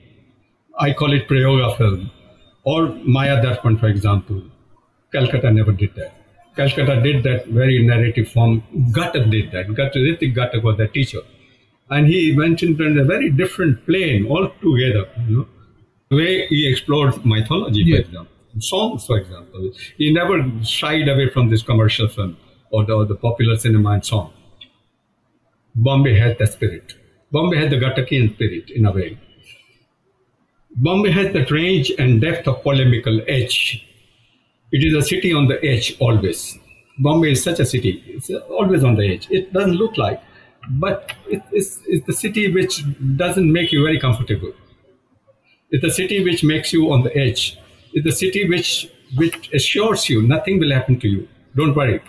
[0.78, 2.10] I call it Prayoga film,
[2.64, 4.42] or Maya Darpan, for example.
[5.12, 6.12] Calcutta never did that.
[6.56, 8.62] Calcutta did that very narrative form.
[8.92, 9.66] Ghatak did that.
[9.68, 11.20] Ghatak, Ritwik Ghatak was the teacher.
[11.90, 15.06] And he mentioned into a very different plane altogether.
[15.28, 15.46] You know?
[16.10, 17.96] The way he explored mythology, Yeah.
[17.96, 18.32] for example.
[18.58, 19.70] songs, for example.
[19.98, 22.38] He never shied away from this commercial film
[22.70, 24.32] or the, or the popular cinema and song.
[25.74, 26.94] Bombay had the spirit.
[27.32, 29.18] Bombay had the Ghatakian spirit in a way.
[30.76, 33.86] Bombay has that range and depth of polemical edge.
[34.72, 36.58] It is a city on the edge always.
[36.98, 38.02] Bombay is such a city.
[38.06, 39.28] It's always on the edge.
[39.30, 40.20] It doesn't look like,
[40.70, 42.82] but it is, it's the city which
[43.16, 44.52] doesn't make you very comfortable.
[45.70, 47.58] It's a city which makes you on the edge.
[47.92, 51.28] It's a city which which assures you nothing will happen to you.
[51.54, 52.00] Don't worry.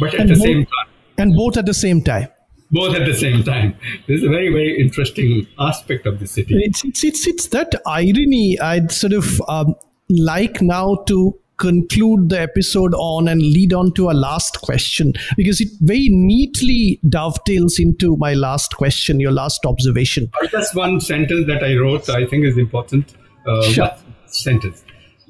[0.00, 0.88] But at And the both- same time,
[1.18, 2.28] And both at the same time.
[2.72, 3.74] both at the same time.
[4.08, 6.56] This is a very, very interesting aspect of the city.
[6.64, 9.74] It's, it's, it's, it's that irony I'd sort of um,
[10.08, 15.60] like now to conclude the episode on and lead on to a last question because
[15.60, 20.30] it very neatly dovetails into my last question, your last observation.
[20.50, 23.14] Just one sentence that I wrote, I think is important.
[23.46, 23.90] Uh, Sure.
[24.26, 24.84] sentence.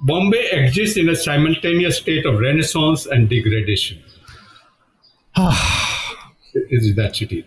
[0.04, 3.98] Bombay exists in a simultaneous state of renaissance and degradation.
[6.70, 7.44] is that city.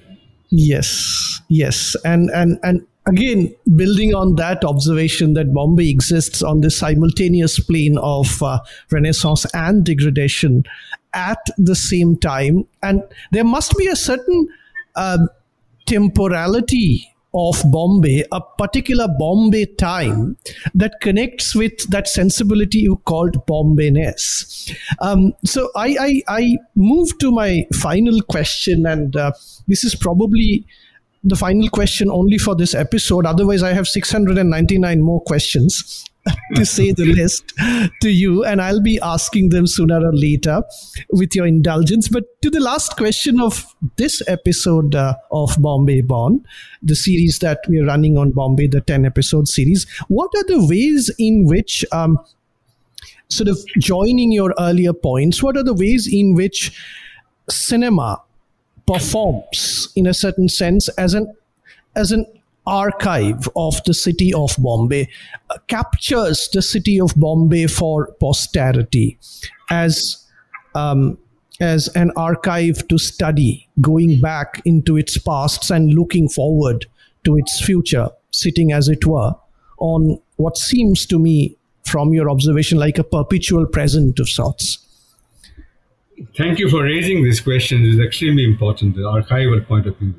[0.49, 6.78] Yes, yes, and and and again, building on that observation that Bombay exists on this
[6.78, 8.60] simultaneous plane of uh,
[8.91, 10.64] Renaissance and degradation
[11.14, 14.47] at the same time, and there must be a certain
[14.95, 15.30] um
[15.86, 20.38] temporality of Bombay, a particular Bombay time
[20.74, 24.74] that connects with that sensibility you called Bombayness.
[25.01, 29.34] Um, so I, I, I move to my final question, and uh,
[29.68, 30.66] this is probably
[31.26, 33.26] the final question only for this episode.
[33.26, 36.05] Otherwise, I have 699 more questions.
[36.55, 37.53] to say the least
[38.01, 40.63] to you and i'll be asking them sooner or later
[41.11, 43.63] with your indulgence but to the last question of
[43.97, 46.43] this episode uh, of bombay born
[46.82, 51.13] the series that we're running on bombay the 10 episode series what are the ways
[51.19, 52.17] in which um,
[53.30, 56.76] sort of joining your earlier points what are the ways in which
[57.51, 58.19] cinema
[58.88, 61.34] performs in a certain sense as an
[61.96, 62.26] as an
[62.68, 65.08] archive of the city of Bombay,
[65.50, 69.18] uh, captures the city of Bombay for posterity
[69.70, 70.26] as
[70.74, 71.18] um,
[71.62, 76.86] as an archive to study, going back into its pasts and looking forward
[77.24, 79.34] to its future, sitting as it were
[79.78, 81.56] on what seems to me,
[81.86, 84.85] from your observation, like a perpetual present of sorts.
[86.38, 87.86] Thank you for raising this question.
[87.86, 90.13] It's extremely important, the archival point of view,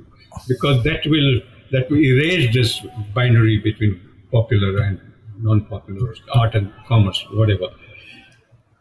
[0.48, 1.40] because that will
[1.72, 2.80] that will erase this
[3.14, 5.00] binary between popular and
[5.38, 7.68] non-popular, art and commerce, whatever.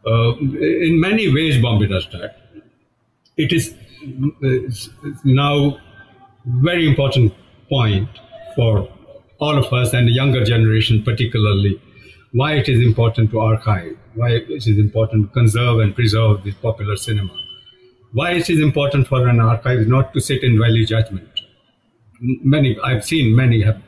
[0.06, 2.36] Uh, in many ways, Bombay does that.
[3.36, 3.74] It is
[4.42, 4.90] it's
[5.24, 5.78] now
[6.46, 7.34] very important
[7.68, 8.08] point
[8.54, 8.88] for
[9.38, 11.80] all of us and the younger generation particularly
[12.32, 16.54] why it is important to archive, why it is important to conserve and preserve this
[16.54, 17.34] popular cinema,
[18.12, 21.28] why it is important for an archive not to sit in value judgment.
[22.20, 23.82] Many, I've seen many have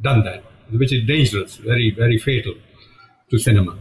[0.00, 2.54] done that, which is dangerous, very, very fatal
[3.30, 3.78] to cinema.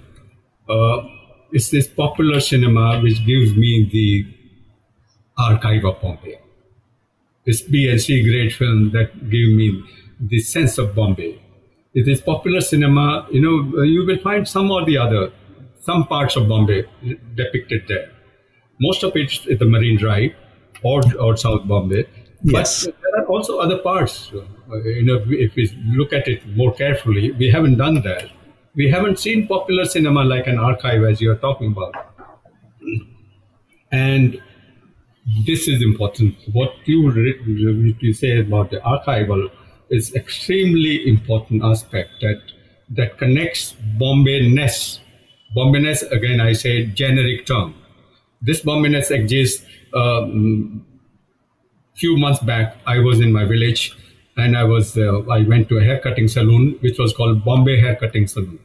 [0.70, 1.08] Uh,
[1.52, 4.26] it's this popular cinema which gives me the
[5.38, 6.40] archive of Bombay.
[7.46, 9.84] It's B and C grade films that give me
[10.20, 11.40] the sense of Bombay.
[11.94, 15.32] It is popular cinema, you know, you will find some or the other,
[15.84, 16.86] some parts of Bombay
[17.36, 18.10] depicted there.
[18.80, 20.32] Most of it is the Marine Drive
[20.82, 22.06] or, or South Bombay.
[22.44, 22.86] Yes.
[22.86, 24.32] But there are also other parts.
[24.34, 28.30] Uh, you know, if we look at it more carefully, we haven't done that.
[28.76, 31.94] We haven't seen popular cinema like an archive as you're talking about.
[33.92, 34.42] And
[35.46, 36.36] this is important.
[36.54, 39.50] What you, you say about the archival
[39.90, 42.42] is extremely important aspect that
[42.90, 45.00] that connects Bombay-ness.
[45.54, 47.76] Bombay-ness, again, I say generic term.
[48.42, 49.66] This Bombay-ness exists.
[49.94, 50.86] Um,
[51.96, 53.96] few months back, I was in my village
[54.36, 58.28] and I was uh, I went to a haircutting salon which was called Bombay Haircutting
[58.28, 58.60] Salon.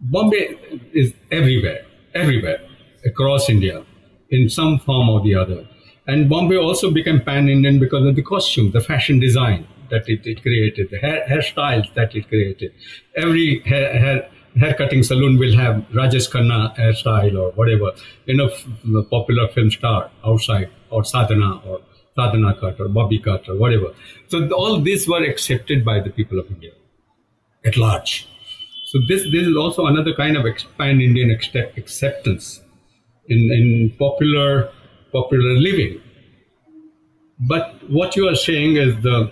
[0.00, 0.58] Bombay
[0.92, 2.60] is everywhere, everywhere
[3.04, 3.84] across India,
[4.30, 5.68] in some form or the other.
[6.06, 10.42] And Bombay also became pan-Indian because of the costume, the fashion design that it, it
[10.42, 12.72] created, the hair, hairstyles that it created.
[13.16, 14.28] Every hair, hair,
[14.58, 17.92] haircutting salon will have Rajesh Khanna hairstyle or whatever,
[18.26, 18.66] you know, f-
[19.10, 21.80] popular film star outside, or Sadhana, or
[22.16, 23.92] Sadhana cut, or Bobby cut, or whatever.
[24.28, 26.72] So all these were accepted by the people of India
[27.64, 28.28] at large.
[28.86, 30.46] So this this is also another kind of
[30.78, 32.60] pan Indian acceptance
[33.28, 34.70] in, in popular
[35.12, 36.00] popular living.
[37.38, 39.30] But what you are saying is the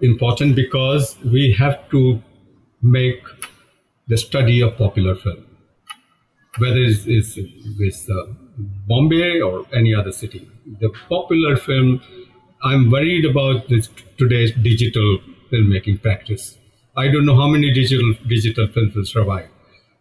[0.00, 2.22] important because we have to
[2.82, 3.22] make
[4.08, 5.46] the study of popular film,
[6.58, 8.26] whether it's, it's, uh,
[8.86, 10.46] Bombay or any other city.
[10.80, 12.02] The popular film,
[12.62, 15.18] I'm worried about this today's digital
[15.50, 16.58] filmmaking practice.
[16.96, 19.48] I don't know how many digital digital films will survive.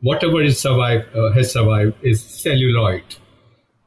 [0.01, 3.03] Whatever is survived uh, has survived is celluloid,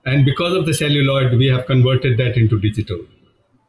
[0.06, 3.00] and because of the celluloid, we have converted that into digital.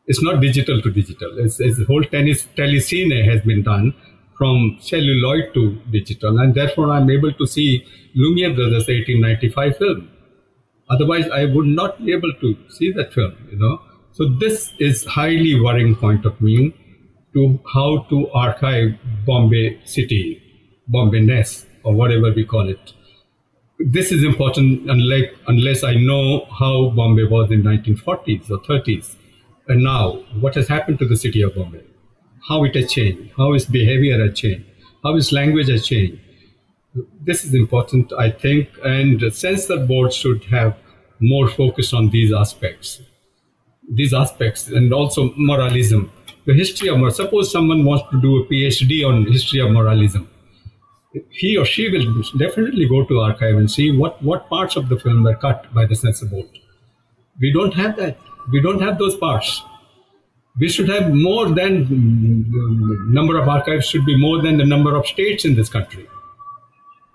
[0.08, 1.38] It's not digital to digital.
[1.40, 3.94] It's, it's the whole tennis telecine has been done
[4.38, 10.10] from celluloid to digital, and therefore I'm able to see Lumiere Brothers 1895 film.
[10.90, 13.36] Otherwise, I would not be able to see that film.
[13.52, 13.82] You know,
[14.12, 16.74] so this is highly worrying point of view
[17.34, 20.42] to how to archive Bombay city,
[20.88, 22.94] Bombay ness, or whatever we call it.
[23.80, 29.16] This is important unless, unless I know how Bombay was in 1940s or 30s.
[29.68, 31.84] And now, what has happened to the city of Bombay?
[32.48, 34.66] How it has changed, how its behavior has changed,
[35.04, 36.20] how its language has changed.
[37.22, 40.78] This is important, I think, and censor board should have
[41.20, 43.02] more focus on these aspects.
[43.92, 46.12] These aspects, and also moralism.
[46.46, 50.30] The history of suppose someone wants to do a phd on history of moralism.
[51.32, 55.00] He or she will definitely go to archive and see what, what parts of the
[55.00, 56.50] film were cut by the censor board.
[57.40, 58.18] We don't have that.
[58.52, 59.64] We don't have those parts
[60.60, 64.96] we should have more than the number of archives should be more than the number
[64.96, 66.08] of states in this country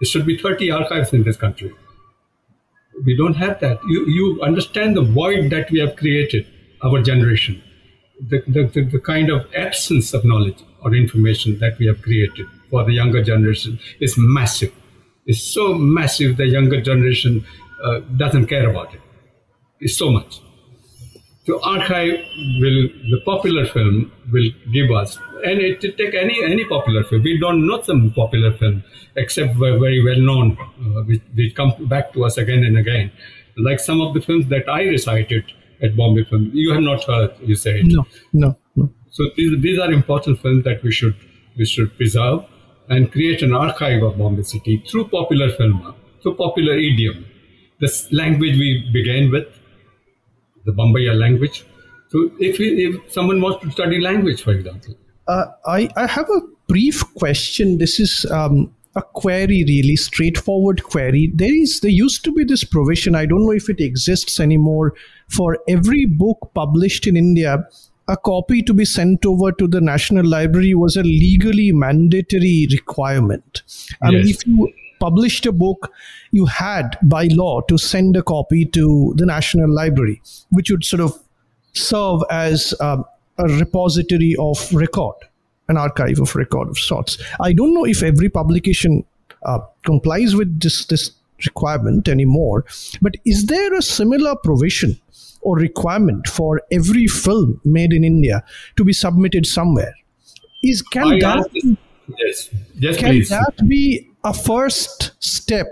[0.01, 1.73] there should be 30 archives in this country
[3.05, 6.47] we don't have that you, you understand the void that we have created
[6.83, 7.63] our generation
[8.29, 12.85] the, the, the, kind of absence of knowledge or information that we have created for
[12.85, 14.73] the younger generation is massive.
[15.27, 17.45] It's so massive the younger generation
[17.83, 19.01] uh, doesn't care about it.
[19.81, 20.41] It's so much.
[21.47, 22.21] The archive
[22.61, 27.23] will, the popular film will give us, and it take any any popular film.
[27.23, 28.85] We don't know some popular film
[29.17, 33.11] except very well known, uh, which, which come back to us again and again.
[33.57, 35.45] Like some of the films that I recited
[35.83, 36.51] at Bombay Film.
[36.53, 38.91] You have not heard, you say No, no, no.
[39.11, 41.17] So these, these are important films that we should
[41.57, 42.45] we should preserve
[42.89, 47.25] and create an archive of Bombay City through popular film, through popular idiom,
[47.81, 49.47] this language we began with,
[50.71, 51.65] the Bambaiya language.
[52.09, 54.97] So if, we, if someone wants to study language, for example.
[55.29, 57.79] Uh, I, I have a brief question.
[57.79, 62.65] This is um, a query really straightforward query there is there used to be this
[62.65, 64.93] provision i don't know if it exists anymore
[65.29, 67.59] for every book published in india
[68.09, 73.63] a copy to be sent over to the national library was a legally mandatory requirement
[74.03, 74.13] i yes.
[74.13, 75.93] mean if you published a book
[76.31, 80.21] you had by law to send a copy to the national library
[80.51, 81.19] which would sort of
[81.73, 83.05] serve as um,
[83.39, 85.17] a repository of record
[85.71, 87.17] an archive of record of sorts.
[87.41, 89.05] I don't know if every publication
[89.45, 91.13] uh, complies with this, this
[91.47, 92.65] requirement anymore,
[93.01, 95.01] but is there a similar provision
[95.41, 98.43] or requirement for every film made in India
[98.77, 99.95] to be submitted somewhere?
[100.63, 101.77] Is can I that
[102.19, 103.29] yes yes can please.
[103.31, 105.67] that be a first step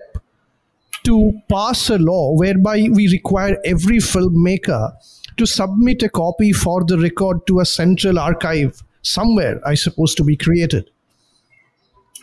[1.05, 4.93] to pass a law whereby we require every filmmaker
[5.37, 10.25] to submit a copy for the record to a central archive somewhere, I suppose, to
[10.25, 10.91] be created.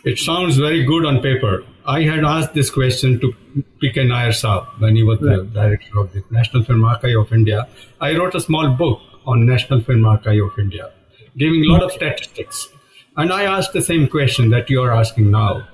[0.04, 1.64] It sounds very good on paper.
[1.86, 3.32] I had asked this question to
[3.80, 4.04] P.K.
[4.04, 5.38] Nair Saab when he was right.
[5.38, 7.66] the director of the National Film Archive of India.
[8.00, 10.92] I wrote a small book on National Film Archive of India,
[11.36, 12.68] giving a lot of statistics.
[13.16, 15.66] And I asked the same question that you are asking now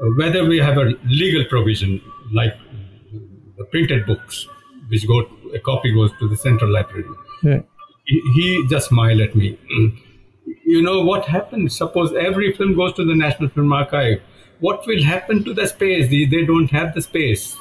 [0.00, 2.00] whether we have a legal provision
[2.32, 2.54] like
[3.56, 4.46] the printed books,
[4.88, 7.04] which go a copy goes to the central library.
[7.42, 7.60] Yeah.
[8.04, 9.58] He, he just smiled at me.
[10.64, 14.20] You know what happens suppose every film goes to the national film archive.
[14.60, 16.10] What will happen to the space?
[16.10, 17.56] They, they don't have the space.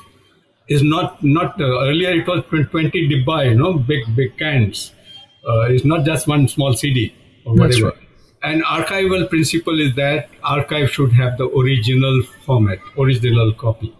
[0.69, 4.93] Is not not uh, earlier it was 20 dibba you know big big cans.
[5.47, 7.13] Uh, it's not just one small cd
[7.45, 7.87] or whatever.
[7.87, 8.06] right.
[8.49, 13.93] And archival principle is that archive should have the original format original copy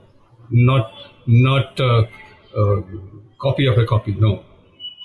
[0.49, 0.91] not
[1.27, 2.03] not uh,
[2.61, 2.81] uh
[3.45, 4.43] copy of a copy no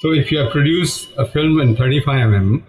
[0.01, 2.63] so if you have produced a film in 35 mm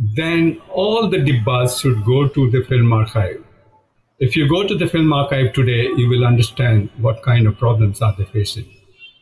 [0.00, 3.44] then all the dibbas should go to the film archive.
[4.18, 8.00] If you go to the film archive today, you will understand what kind of problems
[8.00, 8.66] are they facing.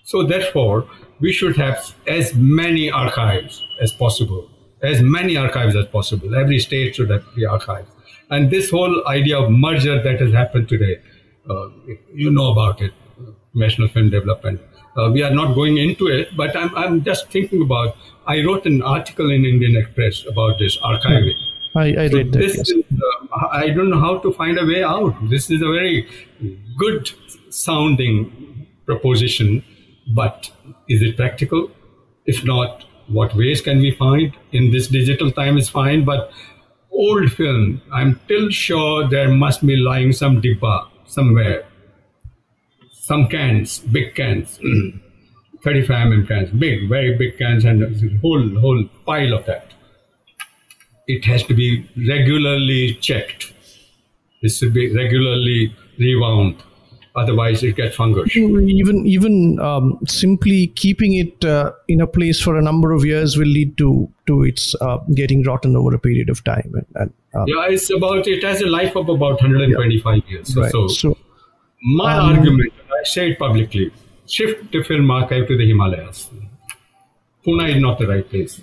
[0.05, 0.89] So therefore,
[1.21, 4.49] we should have as many archives as possible,
[4.83, 6.35] as many archives as possible.
[6.35, 7.91] Every state should have the archives.
[8.31, 11.01] And this whole idea of merger that has happened today,
[11.49, 11.69] uh,
[12.13, 12.93] you know about it,
[13.55, 14.61] National Film Development.
[14.97, 18.67] Uh, we are not going into it, but I'm, I'm just thinking about I wrote
[18.67, 21.35] an article in Indian Express about this archiving.
[21.75, 22.39] I, I so read that.
[22.39, 22.69] This yes.
[22.71, 25.15] is uh, I don't know how to find a way out.
[25.31, 26.07] This is a very
[26.77, 27.11] good
[27.51, 29.65] sounding proposition,
[30.15, 30.51] but
[30.89, 31.71] is it practical?
[32.27, 34.35] If not, what ways can we find?
[34.53, 36.31] In this digital time is fine, but
[36.91, 41.65] old film, I'm still sure there must be lying some dibba somewhere.
[42.93, 44.61] Some cans, big cans,
[45.65, 49.73] 35 mm cans, big, very big cans, and whole, whole pile of that.
[51.07, 53.55] It has to be regularly checked.
[54.43, 56.63] It should be regularly rewound
[57.17, 62.57] otherwise it gets fungus even even um, simply keeping it uh, in a place for
[62.57, 66.29] a number of years will lead to to its uh, getting rotten over a period
[66.29, 70.17] of time and, and uh, yeah it's about it has a life of about 125
[70.17, 70.33] yeah.
[70.33, 70.71] years right.
[70.71, 71.17] so, so
[71.83, 73.91] my um, argument i say it publicly
[74.29, 76.29] shift the film archive to the himalayas.
[77.47, 78.61] Pune is not the right place.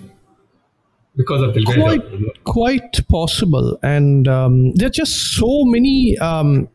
[1.16, 3.78] Because of the quite, quite possible.
[3.82, 6.68] And um, there are just so many um,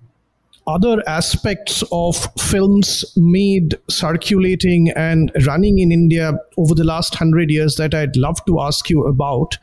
[0.68, 7.76] other aspects of films made circulating and running in India over the last hundred years
[7.76, 9.58] that I'd love to ask you about.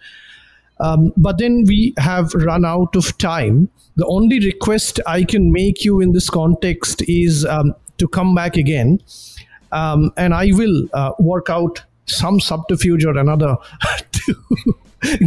[0.80, 3.68] Um, but then we have run out of time.
[3.96, 8.56] The only request I can make you in this context is um, to come back
[8.56, 9.00] again.
[9.72, 13.56] Um, and I will uh, work out some subterfuge or another
[14.12, 14.34] to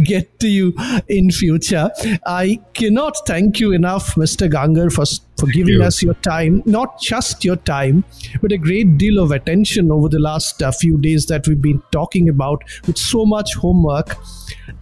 [0.04, 0.74] get to you
[1.08, 1.90] in future.
[2.26, 4.50] I cannot thank you enough, Mr.
[4.50, 5.04] Gangar, for,
[5.38, 5.82] for giving you.
[5.82, 8.04] us your time, not just your time,
[8.40, 11.82] but a great deal of attention over the last uh, few days that we've been
[11.90, 14.16] talking about with so much homework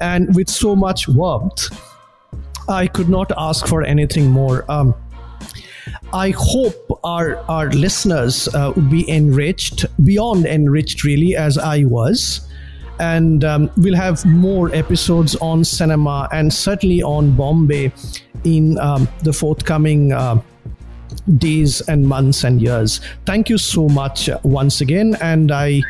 [0.00, 1.68] and with so much warmth.
[2.68, 4.64] I could not ask for anything more.
[4.70, 4.94] Um,
[6.12, 12.46] I hope our our listeners uh, would be enriched beyond enriched, really, as I was
[13.00, 17.92] and um, we'll have more episodes on cinema and certainly on Bombay
[18.44, 20.40] in um, the forthcoming uh,
[21.38, 23.00] days and months and years.
[23.24, 25.82] Thank you so much once again, and I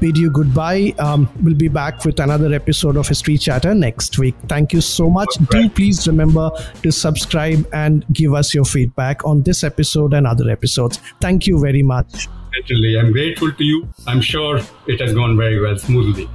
[0.00, 0.94] bid you goodbye.
[0.98, 4.34] Um, we'll be back with another episode of History Chatter next week.
[4.48, 5.28] Thank you so much.
[5.50, 6.50] Do please remember
[6.82, 10.98] to subscribe and give us your feedback on this episode and other episodes.
[11.20, 12.28] Thank you very much.
[12.56, 13.88] Literally, I'm grateful to you.
[14.06, 16.28] I'm sure it has gone very well smoothly.